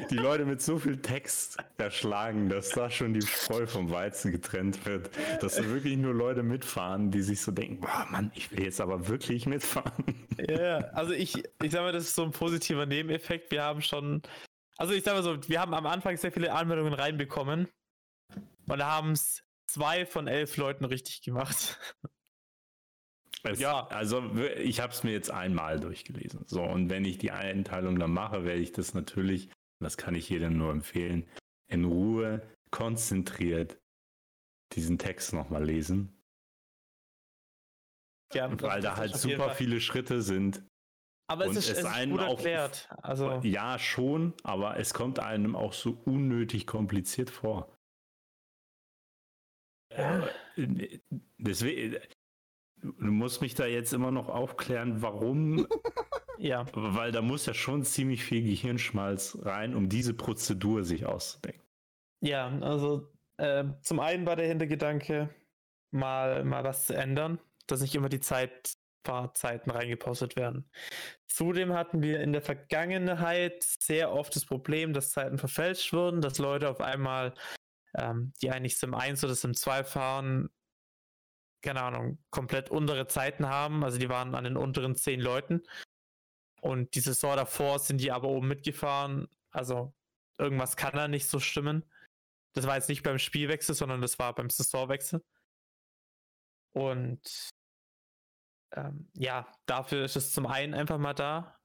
[0.10, 4.86] Die Leute mit so viel Text erschlagen, dass da schon die Spreu vom Weizen getrennt
[4.86, 5.10] wird.
[5.42, 8.82] Dass da wirklich nur Leute mitfahren, die sich so denken, boah Mann, ich will jetzt
[8.82, 10.04] aber wirklich mitfahren.
[10.38, 10.78] Ja, ja.
[10.94, 13.52] also ich, ich sag mal, das ist so ein positiver Nebeneffekt.
[13.52, 14.22] Wir haben schon,
[14.78, 17.68] also ich sag mal so, wir haben am Anfang sehr viele Anmeldungen reinbekommen
[18.68, 21.80] und da haben es zwei von elf Leuten richtig gemacht.
[23.46, 23.88] Es, Ja.
[23.88, 24.24] Also
[24.58, 26.46] ich habe es mir jetzt einmal durchgelesen.
[26.48, 29.50] So, und wenn ich die Einteilung dann mache, werde ich das natürlich,
[29.82, 31.28] das kann ich jedem nur empfehlen,
[31.68, 33.82] in Ruhe, konzentriert
[34.72, 36.24] diesen Text nochmal lesen.
[38.32, 40.64] Gern, Weil da halt super viele Schritte sind,
[41.34, 42.90] Aber es ist, es es ist einem gut auch- erklärt.
[43.02, 47.78] Also, Ja, schon, aber es kommt einem auch so unnötig kompliziert vor.
[49.92, 50.28] Ja.
[50.56, 51.00] Äh,
[51.38, 51.98] Deswegen,
[52.82, 55.68] du musst mich da jetzt immer noch aufklären, warum,
[56.38, 56.66] ja.
[56.74, 61.62] weil da muss ja schon ziemlich viel Gehirnschmalz rein, um diese Prozedur sich auszudenken.
[62.22, 65.30] Ja, also äh, zum einen war der Hintergedanke,
[65.92, 68.22] mal, mal was zu ändern, dass nicht immer die
[69.04, 70.70] Zeitfahrzeiten reingepostet werden.
[71.28, 76.38] Zudem hatten wir in der Vergangenheit sehr oft das Problem, dass Zeiten verfälscht wurden, dass
[76.38, 77.34] Leute auf einmal,
[77.96, 80.50] ähm, die eigentlich Sim 1 oder Sim 2 fahren,
[81.62, 83.84] keine Ahnung, komplett untere Zeiten haben.
[83.84, 85.64] Also die waren an den unteren zehn Leuten.
[86.62, 89.28] Und die Saison davor sind die aber oben mitgefahren.
[89.52, 89.94] Also
[90.38, 91.84] irgendwas kann da nicht so stimmen.
[92.54, 95.24] Das war jetzt nicht beim Spielwechsel, sondern das war beim Saisonwechsel.
[96.74, 97.54] Und
[98.76, 101.60] ähm, ja, dafür ist es zum einen einfach mal da,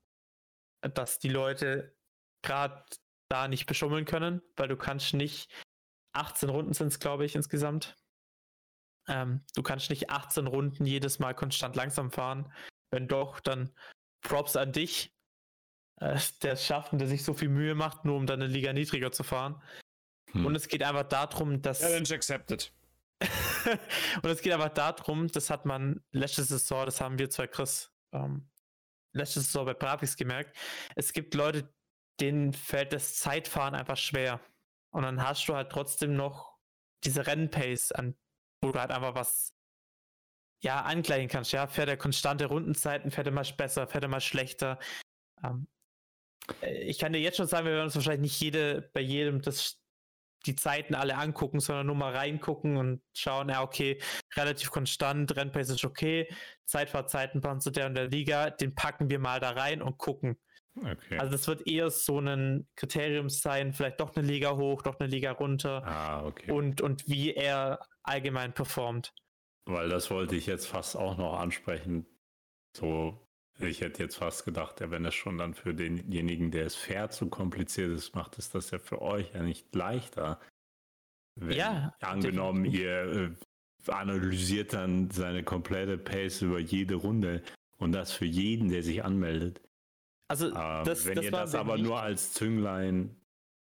[0.83, 1.97] dass die Leute
[2.43, 2.85] gerade
[3.29, 5.51] da nicht beschummeln können, weil du kannst nicht
[6.13, 7.97] 18 Runden sind es, glaube ich, insgesamt.
[9.09, 12.53] Ähm, du kannst nicht 18 Runden jedes Mal konstant langsam fahren.
[12.91, 13.73] Wenn doch, dann
[14.23, 15.15] Props an dich,
[16.01, 18.53] äh, der es schafft und der sich so viel Mühe macht, nur um dann eine
[18.53, 19.63] Liga niedriger zu fahren.
[20.33, 20.47] Hm.
[20.47, 21.81] Und es geht einfach darum, dass.
[21.81, 22.73] Challenge accepted.
[24.23, 27.93] Und es geht einfach darum, das hat man letzte Saison, das haben wir zwei Chris
[28.13, 28.49] ähm,
[29.13, 30.57] letzte Saison bei Bravix gemerkt.
[30.95, 31.73] Es gibt Leute,
[32.21, 34.41] denen fällt das Zeitfahren einfach schwer.
[34.91, 36.57] Und dann hast du halt trotzdem noch
[37.05, 38.17] diese Rennpace, an,
[38.63, 39.55] wo du halt einfach was
[40.63, 41.53] ja, angleichen kannst.
[41.53, 44.79] Ja, fährt er konstante Rundenzeiten, fährt er mal besser, fährt er mal schlechter.
[45.45, 45.69] Ähm,
[46.63, 49.41] äh, ich kann dir jetzt schon sagen, wir werden uns wahrscheinlich nicht jede, bei jedem
[49.43, 49.81] das,
[50.47, 54.01] die Zeiten alle angucken, sondern nur mal reingucken und schauen, ja, okay,
[54.37, 56.29] relativ konstant, Rennpace ist okay,
[56.65, 60.39] Zeitfahrzeiten zu der und der Liga, den packen wir mal da rein und gucken.
[60.77, 61.19] Okay.
[61.19, 65.09] Also das wird eher so ein Kriterium sein, vielleicht doch eine Liga hoch, doch eine
[65.09, 66.51] Liga runter ah, okay.
[66.51, 69.13] und, und wie er allgemein performt.
[69.65, 72.07] Weil das wollte ich jetzt fast auch noch ansprechen.
[72.77, 73.28] So,
[73.61, 77.11] ich hätte jetzt fast gedacht, ja, wenn es schon dann für denjenigen, der es fair
[77.11, 80.41] zu kompliziert ist, macht es das ja für euch ja nicht leichter.
[81.35, 83.35] Wenn, Ja, Angenommen, ihr
[83.87, 87.43] äh, analysiert dann seine komplette Pace über jede Runde
[87.79, 89.61] und das für jeden, der sich anmeldet.
[90.29, 93.17] Also Ähm, das, wenn das ihr das aber nur als Zünglein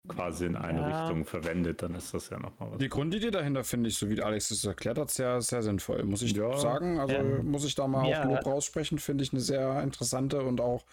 [0.08, 1.01] quasi in eine Ja.
[1.08, 2.78] Richtung verwendet, dann ist das ja nochmal was.
[2.80, 6.03] Die Grundidee dahinter finde ich, so wie Alex es erklärt hat, sehr, sehr sinnvoll.
[6.03, 6.58] Muss ich Ja.
[6.58, 6.99] sagen.
[6.99, 8.22] Also Ähm, muss ich da mal ja.
[8.24, 10.86] auch Lob raussprechen, finde ich eine sehr interessante und auch,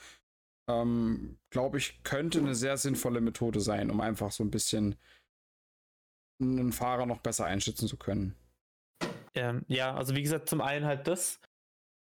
[0.71, 4.97] ähm, glaube ich, könnte eine sehr sinnvolle Methode sein, um einfach so ein bisschen
[6.41, 8.35] einen Fahrer noch besser einschätzen zu können.
[9.35, 11.41] Ähm, ja, also wie gesagt, zum einen halt das.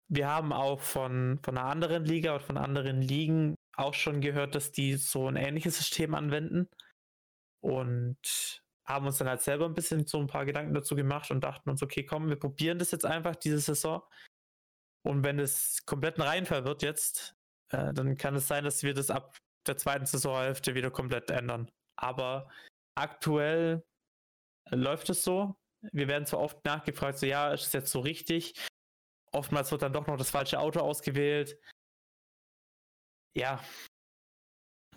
[0.10, 4.56] Wir haben auch von, von einer anderen Liga oder von anderen Ligen auch schon gehört,
[4.56, 6.68] dass die so ein ähnliches System anwenden.
[7.62, 11.41] Und haben uns dann halt selber ein bisschen so ein paar Gedanken dazu gemacht und
[11.41, 14.01] dachten uns, okay, komm, wir probieren das jetzt einfach diese Saison.
[15.03, 17.36] Und wenn es komplett ein Reinfall wird jetzt,
[17.70, 19.38] äh, dann kann es sein, dass wir das ab
[19.68, 21.72] der zweiten Saisonhälfte wieder komplett ändern.
[21.95, 22.49] Aber
[22.95, 23.84] aktuell
[24.70, 25.55] äh, läuft es so.
[25.91, 28.53] Wir werden zwar oft nachgefragt, so ja, ist es jetzt so richtig?
[29.32, 31.57] Oftmals wird dann doch noch das falsche Auto ausgewählt.
[33.34, 33.64] Ja,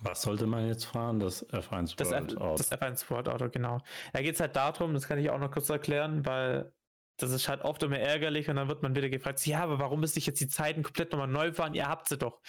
[0.05, 1.19] Was sollte man jetzt fahren?
[1.19, 2.57] Das F1 das, World F Auto.
[2.59, 3.81] das F1 Sport Auto, genau.
[4.13, 6.73] Da geht es halt darum, das kann ich auch noch kurz erklären, weil
[7.17, 10.01] das ist halt oft immer ärgerlich und dann wird man wieder gefragt, ja, aber warum
[10.01, 11.73] müsste ich jetzt die Zeiten komplett nochmal neu fahren?
[11.75, 12.43] Ihr habt sie doch.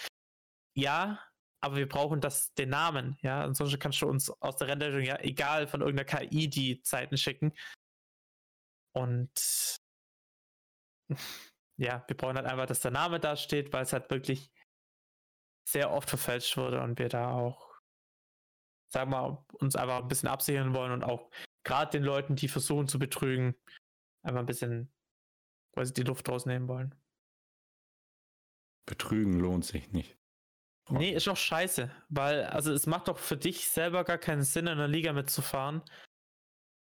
[0.76, 1.18] Ja,
[1.62, 3.42] aber wir brauchen das, den Namen, ja.
[3.42, 7.54] Ansonsten kannst du uns aus der Renderung ja egal von irgendeiner KI die Zeiten schicken.
[8.92, 9.80] Und
[11.78, 14.50] ja, wir brauchen halt einfach, dass der Name da steht, weil es halt wirklich
[15.68, 17.74] sehr oft verfälscht wurde und wir da auch,
[18.92, 21.30] sagen wir mal, uns einfach ein bisschen absichern wollen und auch
[21.64, 23.56] gerade den Leuten, die versuchen zu betrügen,
[24.22, 24.92] einfach ein bisschen
[25.74, 26.94] quasi die Luft rausnehmen wollen.
[28.86, 30.16] Betrügen lohnt sich nicht.
[30.88, 34.66] Nee, ist doch scheiße, weil, also es macht doch für dich selber gar keinen Sinn,
[34.68, 35.82] in einer Liga mitzufahren,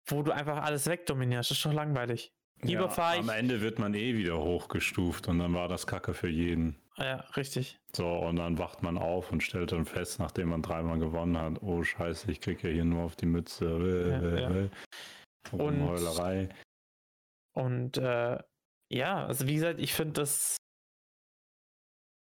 [0.08, 1.50] wo du einfach alles wegdominierst.
[1.52, 2.34] Das ist doch langweilig.
[2.62, 6.14] Lieber Ja, ich- Am Ende wird man eh wieder hochgestuft und dann war das Kacke
[6.14, 6.82] für jeden.
[6.98, 7.78] Ja, richtig.
[7.94, 11.62] So, und dann wacht man auf und stellt dann fest, nachdem man dreimal gewonnen hat,
[11.62, 13.66] oh scheiße, ich krieg ja hier nur auf die Mütze.
[13.66, 14.50] Äh, Ja, äh, ja.
[14.66, 14.70] äh.
[15.52, 16.50] Und- Rumheulerei.
[17.54, 18.38] Und äh,
[18.90, 20.58] ja, also wie gesagt, ich finde das,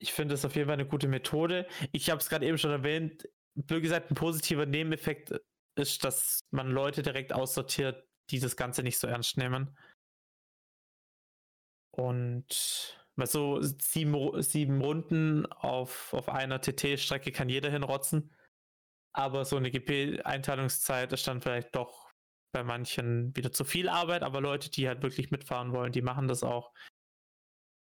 [0.01, 1.67] ich finde das auf jeden Fall eine gute Methode.
[1.93, 5.35] Ich habe es gerade eben schon erwähnt, blöd gesagt, ein positiver Nebeneffekt
[5.79, 9.77] ist, dass man Leute direkt aussortiert, die das Ganze nicht so ernst nehmen.
[11.91, 18.35] Und Weil so sieben, sieben Runden auf, auf einer TT-Strecke kann jeder hinrotzen.
[19.13, 22.11] Aber so eine GP-Einteilungszeit ist dann vielleicht doch
[22.53, 26.29] bei manchen wieder zu viel Arbeit, aber Leute, die halt wirklich mitfahren wollen, die machen
[26.29, 26.73] das auch.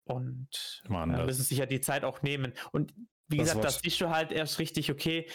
[0.08, 2.54] Und äh, müssen sich ja die Zeit auch nehmen.
[2.72, 2.94] Und
[3.28, 5.28] wie Das gesagt, das siehst du halt erst richtig, okay,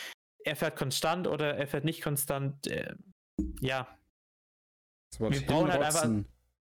[0.45, 2.66] er fährt konstant oder er fährt nicht konstant.
[2.68, 2.95] Äh,
[3.61, 3.88] ja,
[5.18, 6.24] Wir brauchen halt einfach-.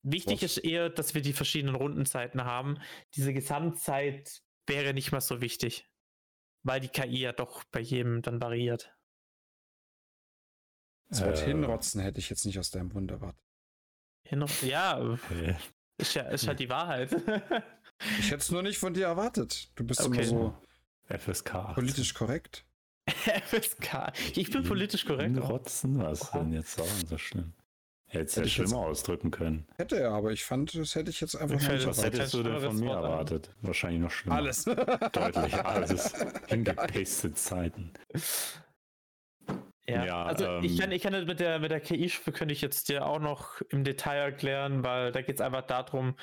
[0.04, 0.58] Wichtig Was?
[0.58, 2.78] ist eher, dass wir die verschiedenen Rundenzeiten haben.
[3.16, 5.90] Diese Gesamtzeit wäre nicht mal so wichtig,
[6.64, 8.94] weil die KI ja doch bei jedem dann variiert.
[11.10, 11.46] Das Wort Äh.
[11.46, 13.42] hinrotzen hätte ich jetzt nicht aus deinem Mund erwartet.
[14.26, 15.18] Hin ja,
[15.98, 17.12] ist ja ist halt die Wahrheit.
[18.20, 19.72] Ich hätte es nur nicht von dir erwartet.
[19.76, 20.24] Du bist Okay.
[20.28, 20.58] immer
[21.08, 21.76] so FSK 18.
[21.76, 22.66] politisch korrekt.
[23.08, 24.12] FSK.
[24.36, 25.38] Ich bin politisch korrekt.
[25.40, 25.50] auch.
[25.50, 27.54] Rotzen, was ist denn jetzt daran so schlimm?
[28.14, 29.66] Hätte ja ich jetzt- schlimmer ausdrücken können.
[29.78, 32.44] Hätte er, aber ich fand, das hätte ich jetzt einfach Ich nicht Was hättest du
[32.44, 33.50] denn von mir erwartet?
[33.62, 34.36] Wahrscheinlich noch schlimmer.
[34.36, 34.64] Alles.
[35.12, 36.14] Deutlich alles.
[36.48, 37.92] Hingepastet Zeiten.
[39.88, 42.54] Ja, Ja, also ich ähm, kann, ich kann das mit der, mit der KI-Stufe könnte
[42.54, 46.16] ich jetzt dir auch noch im Detail erklären, weil da geht es einfach darum,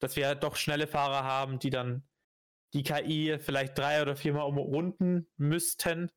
[0.00, 2.04] dass wir doch schnelle Fahrer haben, die dann
[2.74, 6.10] die KI vielleicht drei oder viermal umrunden müssten.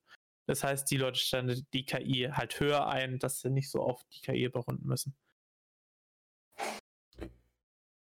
[0.47, 4.05] Das heißt, die Leute stellen die KI halt höher ein, dass sie nicht so oft
[4.13, 5.15] die KI überrunden müssen.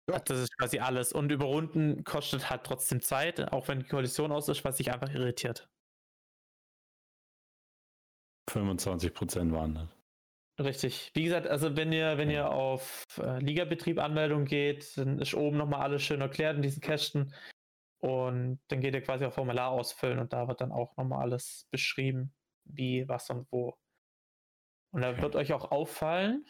[0.10, 0.20] Ja.
[0.20, 1.14] Das ist quasi alles.
[1.14, 5.12] Und überrunden kostet halt trotzdem Zeit, auch wenn die Kollision aus ist, was sich einfach
[5.14, 5.70] irritiert.
[8.50, 9.90] 25% waren das.
[10.58, 11.12] Richtig.
[11.14, 15.58] Wie gesagt, also wenn ihr, wenn ihr auf äh, Ligabetrieb Anmeldung geht, dann ist oben
[15.58, 17.34] nochmal alles schön erklärt in diesen Kästen.
[18.00, 21.68] Und dann geht ihr quasi auf Formular ausfüllen und da wird dann auch nochmal alles
[21.72, 23.76] beschrieben, wie, was und wo.
[24.92, 25.22] Und da Okay.
[25.22, 26.46] wird euch auch auffallen,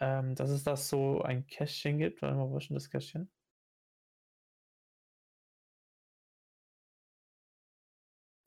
[0.00, 2.22] ähm, dass es da so ein Kästchen gibt.
[2.22, 3.30] Warte mal, wo ist denn das Kästchen?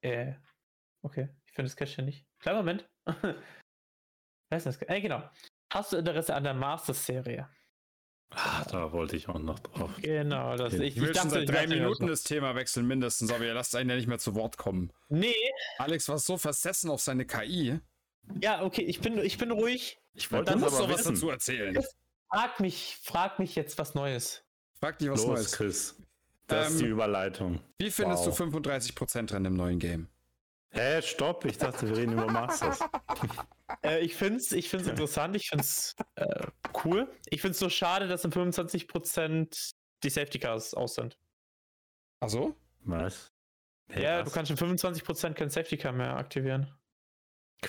[0.03, 0.33] Äh,
[1.01, 2.25] okay, ich finde das Kästchen nicht.
[2.39, 2.89] Kleiner Moment.
[3.21, 4.81] Wer ist das?
[4.83, 5.23] Äh, genau.
[5.73, 7.49] Hast du Interesse an der Masters-Serie?
[8.31, 9.89] Ah, da wollte ich auch noch drauf.
[10.01, 10.83] Genau, das Okay.
[10.83, 13.89] ich, Ich will schon seit drei Minuten das Thema wechseln, mindestens, aber ihr lasst einen
[13.89, 14.91] ja nicht mehr zu Wort kommen.
[15.07, 15.33] Nee,
[15.77, 17.79] Alex war so versessen auf seine KI.
[18.41, 19.97] ja, okay, ich bin, ich bin ruhig.
[20.18, 21.13] Ich wollte das aber was wissen.
[21.13, 21.78] dazu erzählen.
[22.34, 24.43] Frag mich, frag mich jetzt was Neues.
[24.80, 25.51] Frag dich was Los, Neues.
[25.51, 25.95] Chris.
[26.47, 27.59] Das ist Ähm, die Überleitung.
[27.78, 28.36] Wie findest Wow.
[28.38, 30.07] du 35% Rennen im neuen Game?
[30.72, 32.80] Hä, stopp, ich dachte, wir reden über Masters.
[33.84, 36.47] Äh, ich finde es ich find's interessant, ich finde es äh,
[36.86, 37.11] cool.
[37.30, 41.20] Ich finde es so schade, dass in 25% die Safety Cars aus sind.
[42.22, 42.55] Ach so?
[42.86, 43.34] Was?
[43.89, 44.30] Hä, ja, was?
[44.30, 46.74] du kannst in 25% kein Safety Car mehr aktivieren.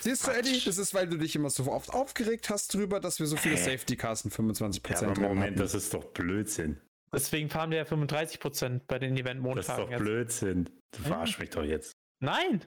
[0.01, 3.19] Siehst du, Eddie, das ist, weil du dich immer so oft aufgeregt hast drüber, dass
[3.21, 3.71] wir so viele Hä?
[3.73, 5.57] Safety Cars in 25% Ja, aber drin Moment, hatten.
[5.61, 6.81] das ist doch Blödsinn.
[7.13, 9.99] Deswegen fahren wir ja 35% bei den Das ist doch jetzt.
[10.01, 10.65] Blödsinn.
[10.93, 11.09] Du Ja.
[11.09, 11.97] verarsch mich doch jetzt.
[12.21, 12.65] Nein!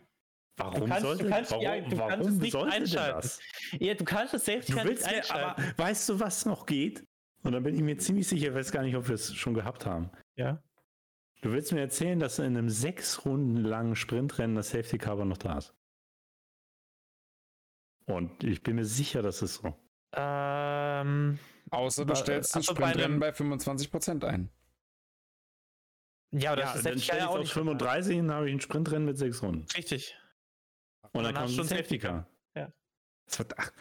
[0.57, 1.59] Warum kannst- du sollte, kannst du
[1.97, 3.22] kannst es nicht einschalten.
[3.22, 3.39] das?
[3.80, 5.78] Ja, du kannst das Safety Du Car willst nicht mir, aber einschalten.
[5.78, 7.03] weißt du, was noch geht?
[7.43, 9.53] Und dann bin ich mir ziemlich sicher, ich weiß gar nicht, ob wir es schon
[9.53, 10.11] gehabt haben.
[10.36, 10.61] Ja.
[11.41, 15.26] Du willst mir erzählen, dass in einem sechs Runden langen Sprintrennen das Safety Car aber
[15.26, 15.74] noch da ist.
[18.06, 19.76] Und ich bin mir sicher, das ist so.
[20.14, 21.39] Ähm,
[21.70, 24.49] Außer du stellst ein also bei Sprintrennen einem- bei 25% ein.
[26.34, 28.38] ja, aber Ja, das dann ist stelle ich ja auch auf nicht 35 und dann
[28.38, 29.66] habe ich ein Sprintrennen mit sechs Runden.
[29.76, 30.18] Richtig.
[31.14, 32.28] Und dann, dann kommt du ein ein Safety Car.
[32.56, 32.72] Ja.
[33.28, 33.72] Das wird, ach,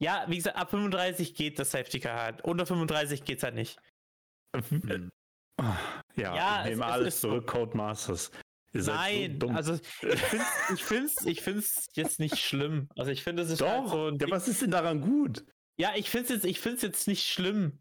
[0.00, 2.42] Ja, wie gesagt, ab 35 geht das Safety Car halt.
[2.44, 3.80] Unter 35 geht's halt nicht.
[4.54, 5.10] hm.
[5.58, 5.76] Ah,
[6.16, 7.28] ja, Ja, ich nehme es- es alles ist so.
[7.30, 8.30] zurück, Codemasters.
[8.84, 12.88] Nein, so also ich find's, ich find's, ich find's jetzt nicht schlimm.
[12.96, 15.44] Also ich finde, es ist halt Doch, so ein ja, was ist denn daran gut?
[15.78, 17.78] Ja, ich finde es jetzt, ich find's jetzt nicht schlimm.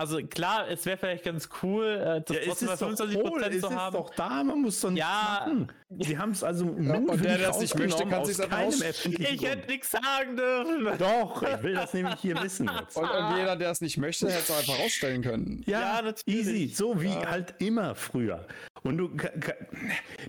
[0.00, 3.14] Also klar, es wäre vielleicht ganz cool, äh, das Ja, es trotzdem ist doch 25%
[3.32, 3.96] wohl, es zu ist haben.
[3.96, 5.40] doch da, man muss nichts Ja.
[5.44, 5.72] machen.
[5.98, 9.34] Sie haben es also und mutwillig der, es nicht möchte, kann aus keinem raus- erfindlichen
[9.34, 10.98] ich hätte nichts sagen dürfen.
[10.98, 12.96] Doch, ich will das nämlich hier wissen jetzt.
[12.96, 15.64] Und, und jeder, der es nicht möchte, hätte es auch einfach rausstellen können.
[15.66, 16.46] Ja, Ja, natürlich.
[16.46, 17.28] easy, so wie Ja.
[17.30, 18.46] halt immer früher.
[18.82, 19.10] Und du,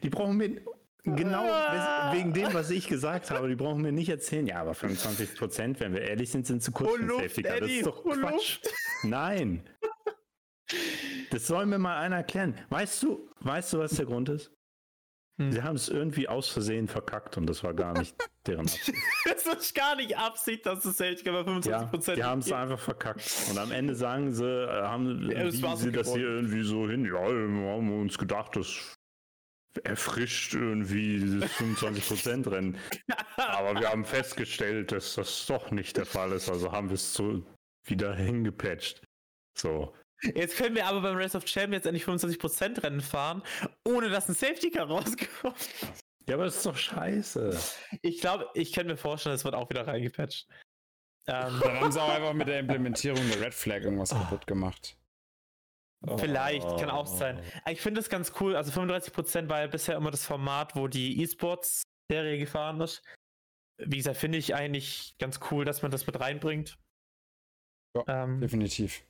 [0.04, 0.62] die brauchen mir
[1.04, 2.12] genau Ah.
[2.14, 4.46] wegen dem, was ich gesagt habe, die brauchen mir nicht erzählen.
[4.48, 7.60] Ja, aber 25 Prozent, wenn wir ehrlich sind, sind zu kurz für Luft, Safety Car.
[7.60, 8.60] Das ist doch Quatsch.
[9.04, 9.64] Nein.
[11.32, 12.56] Das soll mir mal einer erklären.
[12.70, 14.52] Weißt du, weißt du, was der Grund ist?
[15.40, 15.54] Hm.
[15.54, 18.14] Sie haben es irgendwie aus Versehen verkackt und das war gar nicht
[18.46, 18.94] deren Absicht.
[19.24, 22.52] Das ist gar nicht Absicht, dass das Safety Car bei 25% Ja, die haben es
[22.52, 23.24] einfach verkackt.
[23.50, 27.06] Und am Ende sagen sie, äh, haben Ja, das sie das hier irgendwie so hin.
[27.06, 28.98] Ja, wir haben uns gedacht, das
[29.86, 32.78] erfrischt irgendwie dieses 25%-Rennen.
[33.38, 36.50] Aber wir haben festgestellt, dass das doch nicht der Fall ist.
[36.50, 37.44] Also haben wir es so
[37.86, 39.02] wieder hingepatcht.
[39.58, 39.94] So.
[40.22, 43.42] Jetzt können wir aber beim Race of Champions endlich 25% Rennen fahren,
[43.86, 45.70] ohne dass ein Safety Car rauskommt.
[46.28, 47.58] Ja, aber das ist doch scheiße.
[48.02, 50.48] Ich glaube, ich kann mir vorstellen, es wird auch wieder reingepatcht.
[51.28, 54.16] Ähm, Dann haben sie auch einfach mit der Implementierung der Red Flag irgendwas oh.
[54.16, 54.98] kaputt gemacht.
[56.18, 56.78] Vielleicht, oh.
[56.78, 57.42] kann auch sein.
[57.70, 58.56] Ich finde das ganz cool.
[58.56, 63.04] Also 35% war ja bisher immer das Format, wo die E-Sports-Serie gefahren ist.
[63.78, 66.78] Wie gesagt, finde ich eigentlich ganz cool, dass man das mit reinbringt.
[67.96, 69.04] Ja, ähm, definitiv.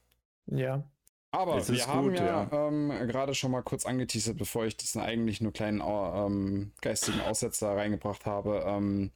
[0.47, 0.83] Ja.
[1.31, 2.67] Aber wir haben gut, ja, ja.
[2.67, 7.75] Ähm, gerade schon mal kurz angeteasert, bevor ich diesen eigentlich nur kleinen ähm, geistigen Aussetzer
[7.75, 8.63] reingebracht habe.
[8.65, 9.11] Ähm,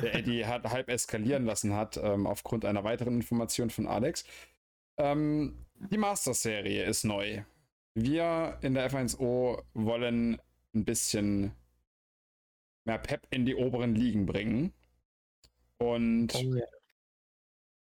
[0.00, 4.24] der Eddie hat halb eskalieren lassen hat, ähm, aufgrund einer weiteren Information von Alex.
[4.96, 7.42] Ähm, die Masters-Serie ist neu.
[7.94, 10.40] Wir in der F1O wollen
[10.74, 11.52] ein bisschen
[12.84, 14.72] mehr Pep in die oberen Ligen bringen.
[15.78, 16.66] Und oh, yeah.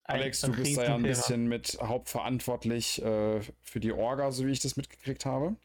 [0.05, 4.52] Alex, du bist da ja ein bisschen mit hauptverantwortlich äh, für die Orga, so wie
[4.52, 5.57] ich das mitgekriegt habe.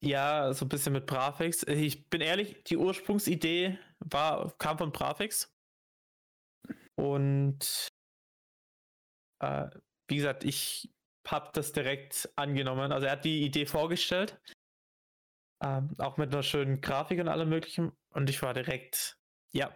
[0.00, 1.62] Ja, so ein bisschen mit Prafix.
[1.62, 5.52] Ich bin ehrlich, die Ursprungsidee war, kam von Prafix.
[6.96, 7.88] Und
[9.40, 9.68] äh,
[10.08, 10.90] wie gesagt, ich
[11.26, 12.92] habe das direkt angenommen.
[12.92, 14.40] Also er hat die Idee vorgestellt.
[15.62, 17.92] Ähm, auch mit einer schönen Grafik und allem möglichen.
[18.10, 19.18] Und ich war direkt,
[19.52, 19.74] ja,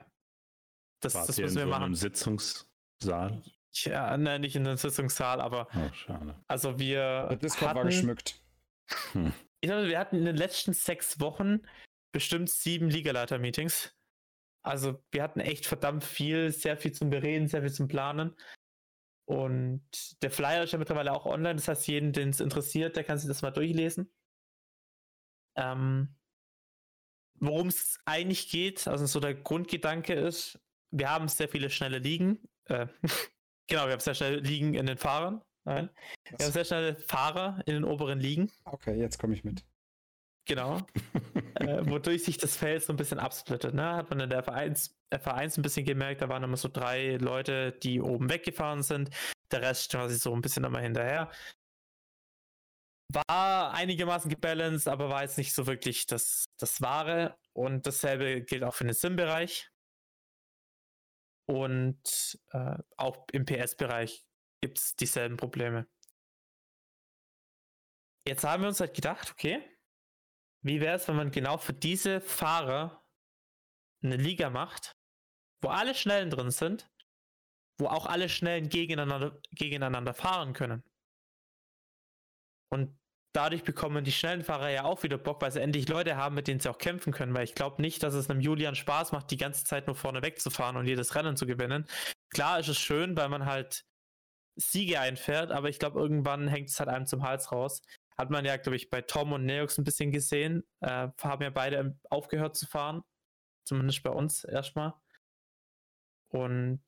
[1.00, 1.84] das, das müssen wir so machen.
[1.84, 3.42] Im Sitzungssaal?
[3.72, 5.68] Ja, ne, nicht in den Sitzungssaal, aber.
[5.74, 6.34] Oh, schade.
[6.48, 7.26] Also wir.
[7.30, 8.42] Der Discord hatten, war geschmückt.
[9.12, 9.32] Hm.
[9.60, 11.60] Ich glaube, wir hatten in den letzten sechs Wochen
[12.12, 13.94] bestimmt sieben Ligaleiter-Meetings.
[14.62, 18.34] Also wir hatten echt verdammt viel, sehr viel zum Bereden, sehr viel zum Planen.
[19.26, 19.82] Und
[20.22, 23.16] der Flyer ist ja mittlerweile auch online, das heißt, jeden, den es interessiert, der kann
[23.16, 24.12] sich das mal durchlesen.
[25.56, 26.16] Ähm,
[27.42, 30.60] Worum es eigentlich geht, also so der Grundgedanke ist,
[30.90, 32.38] wir haben sehr viele schnelle Ligen.
[32.66, 32.86] Äh,
[33.70, 35.40] genau, wir haben sehr schnelle Ligen in den Fahrern.
[35.64, 35.88] Nein.
[36.36, 38.50] Wir haben sehr schnelle Fahrer in den oberen Ligen.
[38.64, 39.64] Okay, jetzt komme ich mit.
[40.46, 40.78] Genau.
[41.54, 43.74] äh, wodurch sich das Feld so ein bisschen absplittet.
[43.74, 43.94] Ne?
[43.94, 47.72] Hat man in der F1, F1 ein bisschen gemerkt, da waren immer so drei Leute,
[47.72, 49.10] die oben weggefahren sind.
[49.52, 51.30] Der Rest quasi so ein bisschen immer hinterher.
[53.12, 57.36] War einigermaßen gebalanced, aber war jetzt nicht so wirklich das, das Wahre.
[57.52, 59.69] Und dasselbe gilt auch für den Sim-Bereich.
[61.50, 64.24] Und äh, auch im PS-Bereich
[64.62, 65.88] gibt es dieselben Probleme.
[68.24, 69.60] Jetzt haben wir uns halt gedacht, okay,
[70.62, 73.04] wie wäre es, wenn man genau für diese Fahrer
[74.00, 74.96] eine Liga macht,
[75.60, 76.88] wo alle Schnellen drin sind,
[77.80, 80.84] wo auch alle Schnellen gegeneinander, gegeneinander fahren können.
[82.72, 82.96] Und
[83.32, 86.48] dadurch bekommen die schnellen Fahrer ja auch wieder Bock, weil sie endlich Leute haben, mit
[86.48, 87.34] denen sie auch kämpfen können.
[87.34, 90.22] Weil ich glaube nicht, dass es einem Julian Spaß macht, die ganze Zeit nur vorne
[90.22, 91.86] wegzufahren und jedes Rennen zu gewinnen.
[92.30, 93.84] Klar ist es schön, weil man halt
[94.56, 97.82] Siege einfährt, aber ich glaube, irgendwann hängt es halt einem zum Hals raus.
[98.18, 100.64] Hat man ja, glaube ich, bei Tom und Neox ein bisschen gesehen.
[100.80, 103.02] Äh, haben ja beide aufgehört zu fahren.
[103.64, 104.94] Zumindest bei uns erstmal.
[106.28, 106.82] Und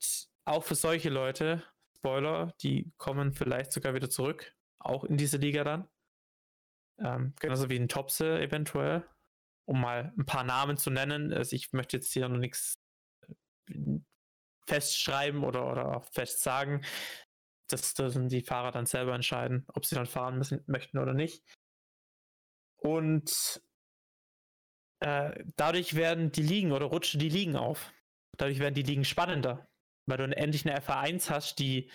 [0.45, 1.63] auch für solche Leute,
[1.97, 4.53] Spoiler, die kommen vielleicht sogar wieder zurück.
[4.79, 5.87] Auch in diese Liga dann.
[6.99, 9.03] Ähm, genauso wie ein Topse eventuell.
[9.65, 11.33] Um mal ein paar Namen zu nennen.
[11.33, 12.75] Also ich möchte jetzt hier noch nichts
[13.69, 13.99] äh,
[14.67, 16.81] festschreiben oder, oder auch fest sagen
[17.73, 21.43] das dürfen die Fahrer dann selber entscheiden, ob sie dann fahren müssen, möchten oder nicht.
[22.77, 23.61] Und
[24.99, 27.93] äh, dadurch werden die Ligen oder rutschen die Ligen auf.
[28.37, 29.67] Dadurch werden die Ligen spannender,
[30.07, 31.89] weil du endlich eine FA1 hast, die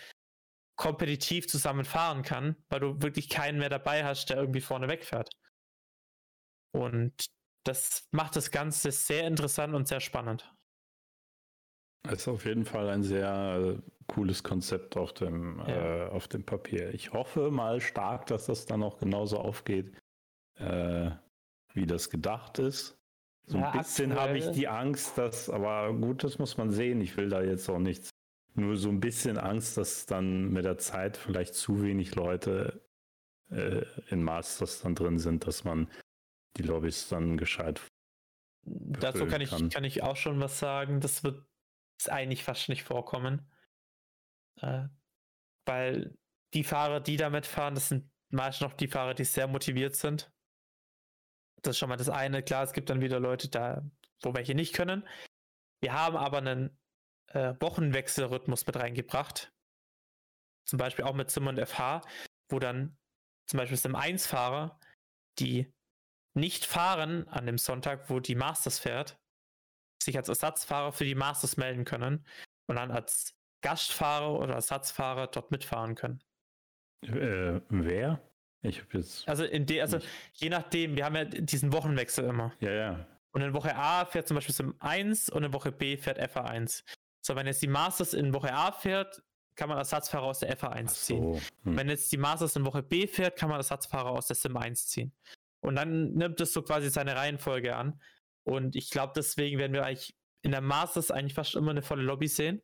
[0.78, 5.30] kompetitiv zusammen fahren kann, weil du wirklich keinen mehr dabei hast, der irgendwie vorne wegfährt.
[6.72, 7.12] Und
[7.64, 10.54] das macht das Ganze sehr interessant und sehr spannend.
[12.04, 16.06] Das ist auf jeden Fall ein sehr äh, cooles Konzept auf dem, ja.
[16.06, 16.94] äh, auf dem Papier.
[16.94, 19.92] Ich hoffe mal stark, dass das dann auch genauso aufgeht,
[20.58, 21.10] äh,
[21.74, 22.96] wie das gedacht ist.
[23.46, 27.00] So ja, ein bisschen habe ich die Angst, dass, aber gut, das muss man sehen.
[27.00, 28.10] Ich will da jetzt auch nichts.
[28.58, 32.84] Nur so ein bisschen Angst, dass dann mit der Zeit vielleicht zu wenig Leute
[33.50, 35.88] äh, in Masters dann drin sind, dass man
[36.56, 37.80] die Lobbys dann gescheit.
[38.64, 39.68] Dazu kann ich, kann.
[39.70, 41.00] kann ich auch schon was sagen.
[41.00, 41.46] Das wird
[42.08, 43.48] eigentlich fast nicht vorkommen.
[44.60, 44.88] Äh,
[45.64, 46.18] weil
[46.52, 50.32] die Fahrer, die damit fahren, das sind meist noch die Fahrer, die sehr motiviert sind.
[51.62, 52.42] Das ist schon mal das eine.
[52.42, 53.88] Klar, es gibt dann wieder Leute da,
[54.22, 55.06] wo welche nicht können.
[55.80, 56.76] Wir haben aber einen
[57.28, 59.52] äh, Wochenwechselrhythmus mit reingebracht.
[60.66, 62.02] Zum Beispiel auch mit Sim und FH,
[62.50, 62.96] wo dann
[63.46, 64.78] zum Beispiel Sim 1-Fahrer,
[65.38, 65.72] die
[66.34, 69.18] nicht fahren an dem Sonntag, wo die Masters fährt,
[70.02, 72.26] sich als Ersatzfahrer für die Masters melden können
[72.66, 76.22] und dann als Gastfahrer oder Ersatzfahrer dort mitfahren können.
[77.02, 78.20] Äh, wer?
[78.62, 79.28] Ich habe jetzt.
[79.28, 79.98] Also, in de, also
[80.34, 82.52] je nachdem, wir haben ja diesen Wochenwechsel immer.
[82.60, 83.06] Ja, ja.
[83.32, 86.84] Und in Woche A fährt zum Beispiel Sim 1 und in Woche B fährt FA1.
[87.28, 89.22] So, wenn jetzt die Masters in Woche A fährt,
[89.54, 91.34] kann man Ersatzfahrer aus der FA1 Ach ziehen.
[91.34, 91.40] so.
[91.64, 91.76] Hm.
[91.76, 94.86] Wenn jetzt die Masters in Woche B fährt, kann man Ersatzfahrer aus der Sim 1
[94.86, 95.12] ziehen.
[95.60, 98.00] Und dann nimmt es so quasi seine Reihenfolge an.
[98.44, 102.02] Und ich glaube, deswegen werden wir eigentlich in der Masters eigentlich fast immer eine volle
[102.02, 102.62] Lobby sehen.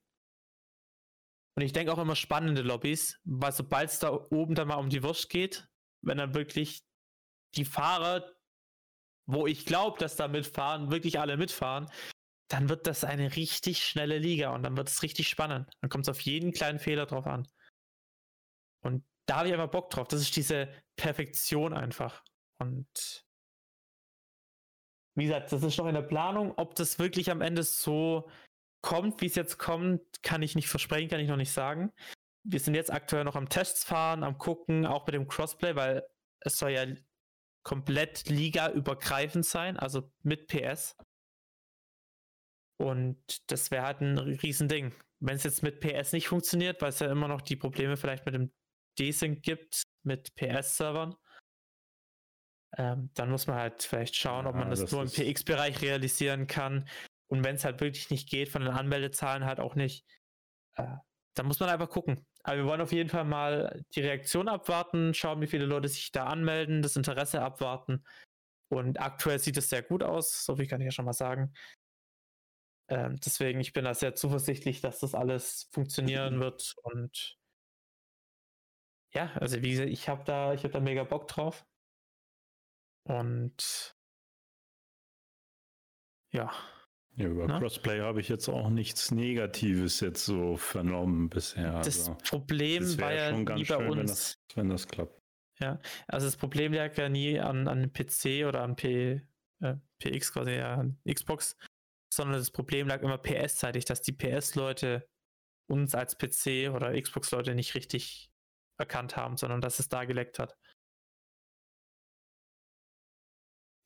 [1.57, 4.89] Und ich denke auch immer spannende Lobbys, weil sobald es da oben dann mal um
[4.89, 5.69] die Wurst geht,
[6.01, 6.87] wenn dann wirklich
[7.55, 8.33] die Fahrer,
[9.27, 11.91] wo ich glaube, dass da mitfahren, wirklich alle mitfahren,
[12.55, 15.69] dann wird das eine richtig schnelle Liga und dann wird es richtig spannend.
[15.81, 17.49] Dann kommt es auf jeden kleinen Fehler drauf an.
[18.81, 20.07] Und da habe ich einfach Bock drauf.
[20.07, 22.23] Das ist diese Perfektion einfach.
[22.61, 23.27] Und
[25.17, 26.53] wie gesagt, das ist noch in der Planung.
[26.57, 28.31] Ob das wirklich am Ende so
[28.83, 31.93] kommt, wie es jetzt kommt, kann ich nicht versprechen, kann ich noch nicht sagen.
[32.45, 36.07] Wir sind jetzt aktuell noch am Tests fahren, am gucken, auch mit dem Crossplay, weil
[36.39, 36.87] es soll ja
[37.65, 40.95] komplett ligaübergreifend sein, also mit PS.
[42.77, 44.95] Und das wäre halt ein Riesending.
[45.21, 48.27] Wenn es jetzt mit PS nicht funktioniert, weil es ja immer noch die Probleme vielleicht
[48.27, 48.53] mit dem
[48.99, 51.15] Desync gibt, mit PS-Servern,
[52.77, 55.81] ähm, dann muss man halt vielleicht schauen, ob Ja, man das, das nur im PX-Bereich
[55.83, 56.89] realisieren kann.
[57.29, 60.05] Und wenn es halt wirklich nicht geht, von den Anmeldezahlen halt auch nicht,
[60.77, 60.97] äh,
[61.35, 62.27] dann muss man einfach gucken.
[62.43, 66.13] Aber wir wollen auf jeden Fall mal die Reaktion abwarten, schauen, wie viele Leute sich
[66.13, 68.05] da anmelden, das Interesse abwarten.
[68.69, 71.55] Und aktuell sieht es sehr gut aus, so viel kann ich ja schon mal sagen.
[72.89, 76.75] Ähm, deswegen, ich bin da sehr zuversichtlich, dass das alles funktionieren wird.
[76.83, 77.39] Und
[79.15, 81.65] ja, also wie gesagt, ich habe da, ich habe da mega Bock drauf.
[83.07, 83.95] Und
[86.33, 86.53] ja,
[87.17, 87.59] Ja, über Na?
[87.61, 91.73] Crossplay habe ich jetzt auch nichts Negatives jetzt so vernommen bisher.
[91.79, 94.11] das Also, Problem das war ja nie bei schön, wenn uns.
[94.11, 95.21] das, wenn das klappt.
[96.09, 99.23] Also das Problem lag ja nie an, an PC oder an P,
[99.61, 101.57] äh, PX quasi, ja, an Xbox,
[102.15, 105.09] sondern das Problem lag immer PS-seitig, dass die PS-Leute
[105.67, 108.31] uns als PC oder Xbox-Leute nicht richtig
[108.79, 110.57] erkannt haben, sondern dass es da geleckt hat.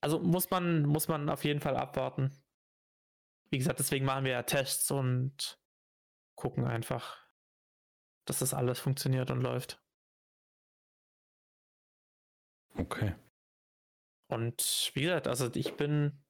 [0.00, 2.42] Also muss man, muss man auf jeden Fall abwarten.
[3.50, 5.58] Wie gesagt, deswegen machen wir ja Tests und
[6.36, 7.26] gucken einfach,
[8.26, 9.82] dass das alles funktioniert und läuft.
[12.76, 13.16] Okay.
[14.28, 16.22] Und wie gesagt, also ich bin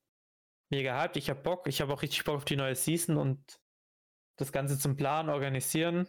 [0.71, 3.61] mega hyped, ich habe Bock, ich habe auch richtig Bock auf die neue Season und
[4.37, 6.09] das Ganze zum Planen, organisieren.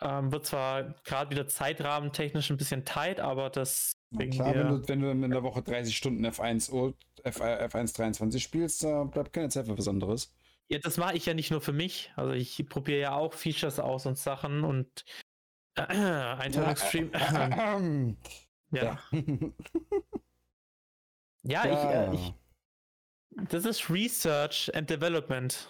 [0.00, 3.92] Ähm, wird zwar gerade wieder zeitrahmentechnisch ein bisschen tight, aber das
[4.30, 8.42] klar, wenn du, wenn du in der Woche 30 Stunden F1, O- F, F1 23
[8.42, 10.34] spielst, da bleibt keine Zeit für was anderes.
[10.68, 12.12] Ja, das mache ich ja nicht nur für mich.
[12.16, 15.04] Also ich probiere ja auch Features aus und Sachen und
[15.76, 17.12] äh, ein Tagesstream.
[17.12, 17.78] Ja.
[18.72, 18.98] ja.
[21.44, 22.34] Ja, ich, äh, ich,
[23.50, 25.68] das ist Research and Development.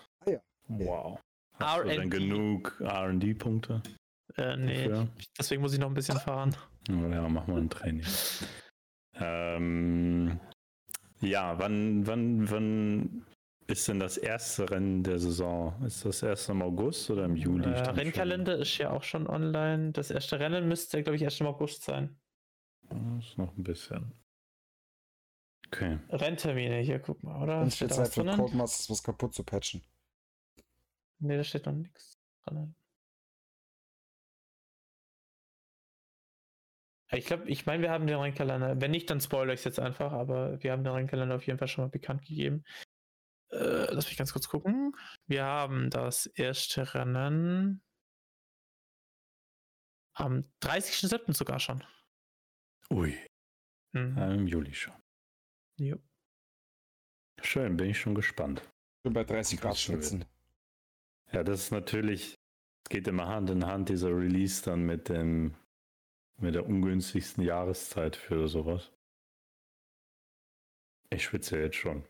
[0.68, 1.18] Wow.
[1.58, 2.18] Hast du denn R&D.
[2.18, 3.82] genug RD-Punkte?
[4.36, 5.08] Äh, nee, Dafür?
[5.38, 6.56] deswegen muss ich noch ein bisschen fahren.
[6.88, 8.06] Ja, mach mal ein Training.
[9.14, 10.40] ähm,
[11.20, 13.26] ja, wann, wann, wann
[13.66, 15.74] ist denn das erste Rennen der Saison?
[15.84, 17.70] Ist das erst im August oder im Juli?
[17.70, 19.92] Äh, Rennkalender ist ja auch schon online.
[19.92, 22.16] Das erste Rennen müsste, glaube ich, erst im August sein.
[22.88, 23.18] schon?
[23.18, 24.12] Das ist noch ein bisschen.
[25.72, 25.98] Okay.
[26.10, 27.60] Renntermine, hier, guck mal, oder?
[27.60, 28.24] Dann Steht Zeit was für?
[28.24, 29.82] Codemasters was kaputt zu patchen.
[31.18, 32.74] Nee, da steht noch nichts drin.
[37.14, 38.80] Ich glaube, ich meine, wir haben den Rennkalender.
[38.80, 41.58] Wenn nicht, dann spoilere ich es jetzt einfach, aber wir haben den Rennkalender auf jeden
[41.58, 42.64] Fall schon mal bekannt gegeben.
[43.50, 44.94] Äh, lass mich ganz kurz gucken.
[45.26, 47.82] Wir haben das erste Rennen
[50.14, 51.34] am 30.07.
[51.34, 51.84] sogar schon.
[52.90, 53.14] Ui,
[53.94, 54.18] Mhm.
[54.18, 55.01] im Juli schon.
[55.78, 55.96] Jo.
[57.40, 58.62] Schön, bin ich schon gespannt.
[59.02, 60.24] Bin bei 30 Grad schwitzen.
[61.32, 62.38] Ja, das ist natürlich,
[62.84, 65.54] es geht immer Hand in Hand, dieser Release dann mit dem,
[66.38, 68.92] mit der ungünstigsten Jahreszeit für sowas.
[71.10, 72.04] Ich schwitze jetzt schon.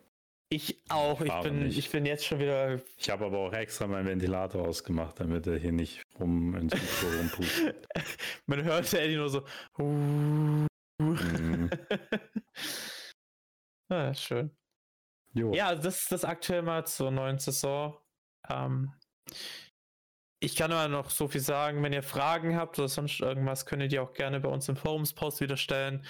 [0.51, 1.21] Ich auch.
[1.23, 1.79] Ich fahre bin, nicht.
[1.79, 2.79] ich bin jetzt schon wieder.
[2.99, 7.17] Ich habe aber auch extra meinen Ventilator ausgemacht, damit er hier nicht rum ins Mikro
[7.17, 7.89] rumpustet.
[8.47, 9.47] Man hört ja Eddie nur so.
[9.79, 10.67] Uh.
[13.93, 13.99] Mhm.
[13.99, 14.57] ah, schön.
[15.35, 15.53] Jo.
[15.55, 17.97] Ja, das ist das aktuell mal zur neuen Saison.
[18.49, 18.93] Ähm,
[20.41, 23.83] ich kann aber noch so viel sagen, wenn ihr Fragen habt oder sonst irgendwas, könnt
[23.83, 26.05] ihr die auch gerne bei uns im Forumspost wieder stellen.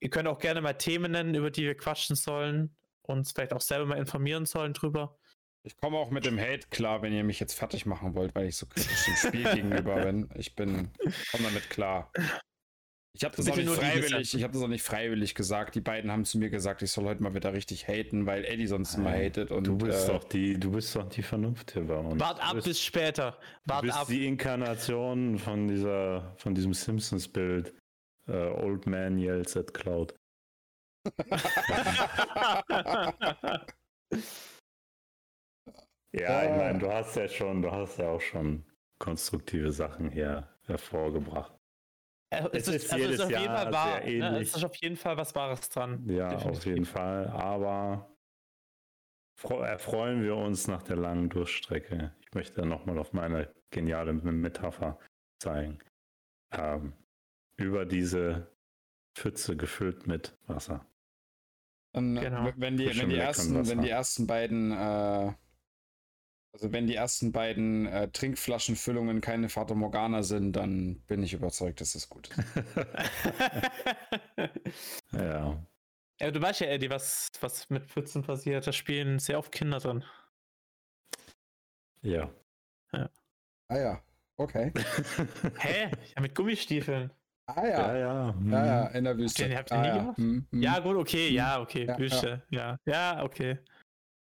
[0.00, 3.60] Ihr könnt auch gerne mal Themen nennen, über die wir quatschen sollen, uns vielleicht auch
[3.60, 5.18] selber mal informieren sollen drüber.
[5.64, 8.46] Ich komme auch mit dem Hate klar, wenn ihr mich jetzt fertig machen wollt, weil
[8.46, 10.30] ich so kritisch dem Spiel gegenüber bin.
[10.36, 10.90] Ich bin,
[11.30, 12.12] komme damit klar.
[13.14, 15.74] Ich habe das Bitte auch nicht freiwillig, ich habe das auch nicht freiwillig gesagt.
[15.74, 18.66] Die beiden haben zu mir gesagt, ich soll heute mal wieder richtig haten, weil Eddie
[18.68, 21.84] sonst immer hatet und Du bist äh, doch die, du bist doch die Vernunft hier
[21.84, 22.20] bei uns.
[22.20, 23.38] Wart ab du bist, bis später.
[23.66, 24.06] du Wart bist ab.
[24.08, 27.74] die Inkarnation von dieser, von diesem Simpsons-Bild.
[28.28, 30.14] Äh, Old Man yells at Cloud.
[36.12, 36.56] Ja, ich Ah.
[36.56, 38.64] meine, du hast ja schon, du hast ja auch schon
[38.98, 41.57] konstruktive Sachen hier hervorgebracht.
[42.30, 44.02] Äh, Es es ist, also jedes ist auf jeden Jahr Fall wahr.
[44.02, 44.10] sehr Ne?
[44.28, 44.48] ähnlich.
[44.48, 46.06] Es ist auf jeden Fall was Wahres dran.
[46.08, 46.64] Ja, auf Definitiv.
[46.66, 47.26] jeden Fall.
[47.28, 48.14] Aber
[49.62, 52.14] erfreuen wir uns nach der langen Durchstrecke.
[52.20, 54.98] Ich möchte nochmal auf meine geniale Metapher
[55.40, 55.78] zeigen.
[56.52, 56.92] Ähm,
[57.56, 58.50] über diese
[59.16, 60.86] Pfütze gefüllt mit Wasser.
[61.94, 62.52] Dann, Genau.
[62.56, 63.70] wenn die, wenn die ersten, Wasser.
[63.70, 65.32] wenn die ersten beiden, äh,
[66.58, 71.80] also wenn die ersten beiden äh, Trinkflaschenfüllungen keine Fata Morgana sind, dann bin ich überzeugt,
[71.80, 72.36] dass es gut ist.
[75.12, 75.56] ja.
[76.20, 78.66] ja, du weißt ja, Eddie, was, was mit Pfützen passiert.
[78.66, 80.02] Da spielen sehr oft Kinder drin.
[82.02, 82.28] Ja.
[82.90, 84.02] Ah ja,
[84.36, 84.72] okay.
[85.58, 85.92] Hä?
[86.16, 87.12] Ja, mit Gummistiefeln.
[87.46, 88.34] Ah ja, ja, ja.
[88.34, 88.52] hm.
[88.52, 89.44] ja, ja, in der Wüste.
[89.44, 89.98] Den habt ihr ah, nie ja.
[89.98, 90.18] gemacht?
[90.18, 90.62] Hm, hm.
[90.62, 91.86] Ja, gut, okay, ja, okay.
[91.86, 92.42] Ja, Wüste.
[92.50, 93.58] Ja, ja, okay.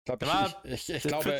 [0.06, 1.38] Ich, glaub, ich, ich, ich, glaube,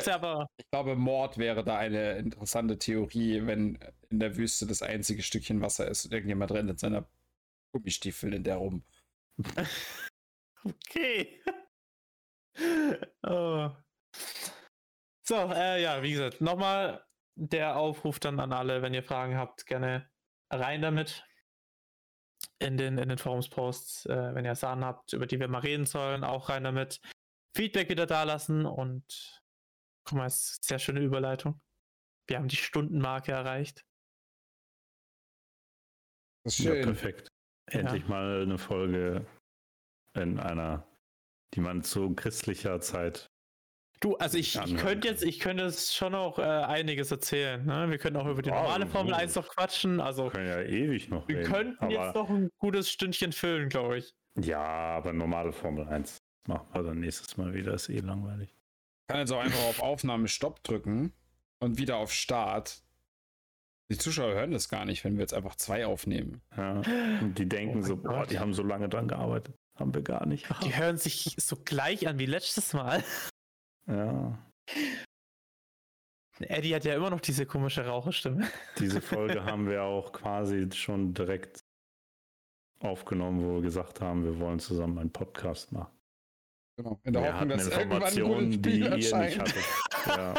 [0.56, 5.60] ich glaube, Mord wäre da eine interessante Theorie, wenn in der Wüste das einzige Stückchen
[5.60, 7.06] Wasser ist und irgendjemand rennt in seiner
[7.72, 8.84] Gummistiefel in der rum.
[10.66, 11.42] Okay.
[13.26, 13.70] oh.
[15.26, 17.04] So, äh, ja, wie gesagt, nochmal
[17.34, 20.08] der Aufruf dann an alle, wenn ihr Fragen habt, gerne
[20.50, 21.24] rein damit.
[22.58, 25.86] In den, in den Forumsposts, äh, wenn ihr Sachen habt, über die wir mal reden
[25.86, 27.00] sollen, auch rein damit.
[27.54, 29.42] Feedback wieder da lassen und
[30.04, 31.60] guck mal, ist sehr schöne Überleitung.
[32.26, 33.84] Wir haben die Stundenmarke erreicht.
[36.44, 36.82] Das ist ja, schön.
[36.82, 37.28] perfekt.
[37.72, 37.80] Ja.
[37.80, 39.26] Endlich mal eine Folge
[40.14, 40.86] in einer,
[41.54, 43.30] die man zu christlicher Zeit.
[44.00, 47.64] Du, also ich, ich könnte jetzt, ich könnte jetzt schon noch äh, einiges erzählen.
[47.64, 47.88] Ne?
[47.88, 49.16] Wir können auch über die Oh, normale Formel uh.
[49.16, 50.00] 1 noch quatschen.
[50.00, 51.52] Also Wir können ja ewig noch wir reden.
[51.52, 54.14] könnten aber, jetzt noch ein gutes Stündchen füllen, glaube ich.
[54.38, 57.74] Ja, aber normale Formel 1 machen wir dann nächstes Mal wieder.
[57.74, 58.50] Ist eh langweilig.
[58.50, 61.12] Ich kann jetzt auch einfach auf Aufnahme Stopp drücken
[61.60, 62.82] und wieder auf Start.
[63.90, 66.40] Die Zuschauer hören das gar nicht, wenn wir jetzt einfach zwei aufnehmen.
[66.56, 66.80] Ja.
[67.20, 69.54] Und die denken Oh so, boah, die haben so lange dran gearbeitet.
[69.76, 70.48] Haben wir gar nicht.
[70.62, 73.02] Die hören sich so gleich an wie letztes Mal.
[73.86, 74.38] Ja.
[76.38, 78.48] Eddie hat ja immer noch diese komische Raucherstimme.
[78.78, 81.64] Diese Folge haben wir auch quasi schon direkt
[82.80, 85.92] aufgenommen, wo wir gesagt haben, wir wollen zusammen einen Podcast machen.
[86.76, 87.00] Genau.
[87.04, 89.38] In der wir Hoffnung, dass irgendwann ein Informationen, gutes die Spiel ihr nicht erscheint.
[89.38, 89.64] hattet.
[90.06, 90.34] Ja,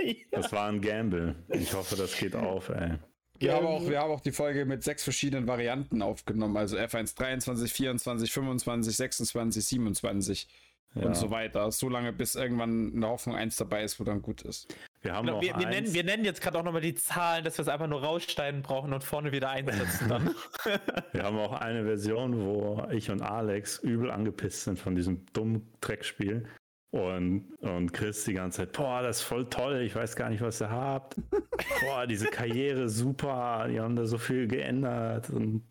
[0.00, 0.14] ja.
[0.30, 1.34] das war ein Gamble.
[1.50, 2.94] Ich hoffe, das geht auf, ey.
[3.40, 6.56] Wir haben, auch, wir haben auch die Folge mit sechs verschiedenen Varianten aufgenommen.
[6.56, 10.48] Also F1 23, 24, 25, 26, 27
[10.94, 11.02] Ja.
[11.06, 11.70] und so weiter.
[11.72, 14.72] So lange, bis irgendwann eine Hoffnung 1 dabei ist, wo dann gut ist.
[15.04, 17.58] Wir haben noch wir, wir, nennen, wir nennen jetzt gerade auch nochmal die Zahlen, dass
[17.58, 20.34] wir es einfach nur rausschneiden brauchen und vorne wieder einsetzen dann.
[21.12, 25.70] Wir haben auch eine Version, wo ich und Alex übel angepisst sind von diesem dummen
[25.82, 26.48] Dreckspiel.
[26.90, 30.40] Und, und Chris die ganze Zeit, boah, das ist voll toll, ich weiß gar nicht,
[30.40, 31.16] was ihr habt.
[31.80, 35.64] Boah, diese Karriere super, die haben da so viel geändert und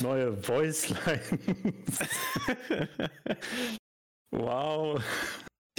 [0.00, 1.18] neue Voicelines.
[4.30, 5.02] wow.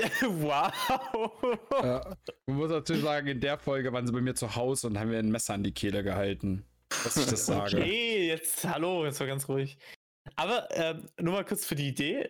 [0.22, 0.72] wow.
[1.84, 2.18] Ja.
[2.48, 5.10] Man muss natürlich sagen, in der Folge waren sie bei mir zu Hause und haben
[5.10, 6.66] mir ein Messer an die Kehle gehalten.
[7.04, 7.78] Dass ich das sage.
[7.78, 9.78] Okay, jetzt, hallo, jetzt war ganz ruhig.
[10.36, 12.30] Aber ähm, nur mal kurz für die Idee,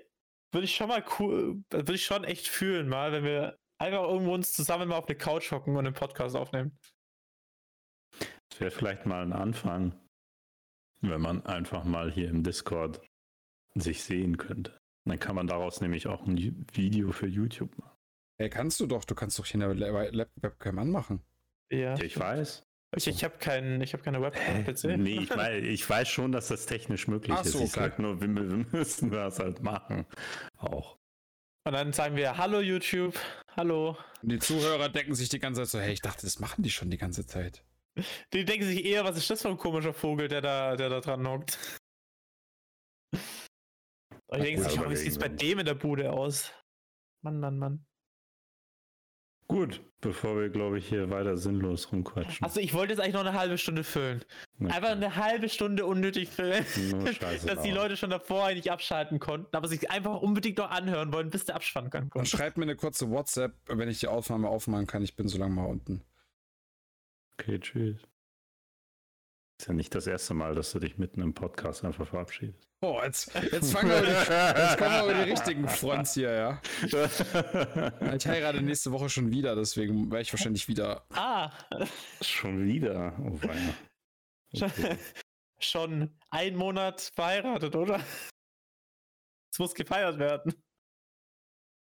[0.51, 4.33] würde ich schon mal cool, würde ich schon echt fühlen, mal, wenn wir einfach irgendwo
[4.33, 6.77] uns zusammen mal auf eine Couch hocken und einen Podcast aufnehmen.
[8.49, 9.99] Das wäre vielleicht mal ein Anfang,
[11.01, 13.01] wenn man einfach mal hier im Discord
[13.75, 14.80] sich sehen könnte.
[15.05, 17.97] Dann kann man daraus nämlich auch ein Video für YouTube machen.
[18.37, 21.21] Hey, kannst du doch, du kannst doch hier eine Webcam anmachen.
[21.71, 21.95] Ja.
[21.95, 22.63] Ja, ich weiß.
[22.97, 24.97] Ich, ich habe kein, ich hab keine Webcam am PC.
[24.97, 27.63] Nee, ich weiß, ich weiß schon, dass das technisch möglich Ach so, ist.
[27.65, 27.89] Ich okay.
[27.89, 30.05] sag nur, wir, wir müssen das halt machen.
[30.57, 30.97] Auch.
[31.63, 33.17] Und dann sagen wir Hallo YouTube,
[33.55, 33.95] hallo.
[34.21, 36.71] Und die Zuhörer denken sich die ganze Zeit so, hey, ich dachte, das machen die
[36.71, 37.63] schon die ganze Zeit.
[38.33, 40.99] Die denken sich eher, was ist das für ein komischer Vogel, der da, der da
[41.01, 41.59] dran hockt.
[44.31, 46.51] Und denken Ja, sich, wie überlegen sieht's bei dem in der Bude aus?
[47.21, 47.85] Mann, Mann, Mann.
[49.47, 52.41] Gut, bevor wir, glaube ich, hier weiter sinnlos rumquatschen.
[52.41, 54.23] Also ich wollte jetzt eigentlich noch eine halbe Stunde füllen.
[54.57, 56.65] Na Einfach eine halbe Stunde unnötig füllen.
[57.45, 57.71] dass die.
[57.71, 61.55] Leute schon davor eigentlich abschalten konnten, aber sich einfach unbedingt noch anhören wollen, bis der
[61.55, 62.29] Abspann Und kommt.
[62.29, 65.03] schreibt mir eine kurze WhatsApp, wenn ich die Aufnahme aufmachen kann.
[65.03, 66.01] Ich bin so lange mal unten.
[67.33, 67.97] Okay, tschüss.
[69.61, 72.67] Ist ja nicht das erste Mal, dass du dich mitten im Podcast einfach verabschiedest.
[72.81, 76.61] Oh, jetzt, jetzt, fangen wir die, jetzt kommen wir über die richtigen Fronts hier, ja.
[78.15, 81.05] Ich heirate nächste Woche schon wieder, deswegen werde ich wahrscheinlich wieder.
[81.13, 81.51] Ah,
[82.21, 83.13] Schon wieder.
[83.19, 83.75] Oh, weia.
[84.63, 84.97] Okay.
[85.59, 88.01] schon ein Monat verheiratet, oder?
[89.53, 90.55] Es muss gefeiert werden.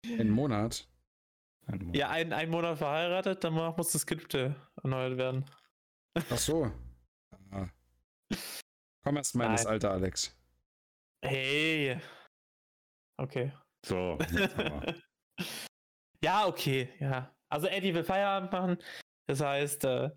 [0.07, 0.89] Einen Monat.
[1.67, 1.97] Ein Monat.
[1.97, 5.45] Ja, ein, ein Monat verheiratet, danach muss das Skripte erneuert werden.
[6.31, 6.73] Ach so.
[9.05, 9.73] Komm erst mal in das Nein.
[9.73, 10.37] Alter, Alex.
[11.23, 12.01] Hey.
[13.17, 13.53] Okay.
[13.85, 14.19] So,
[16.23, 17.35] ja, okay, ja.
[17.49, 18.79] Also Eddie will Feierabend machen.
[19.27, 20.11] Das heißt, äh,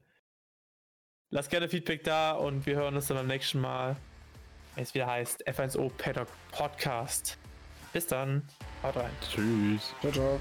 [1.31, 3.95] lasst gerne Feedback da und wir hören uns dann beim nächsten Mal,
[4.75, 7.37] wenn es wieder heißt F1O Paddock Podcast.
[7.93, 8.47] Bis dann.
[8.83, 9.11] Haut rein.
[9.29, 9.93] Tschüss.
[10.01, 10.39] Ciao, ciao.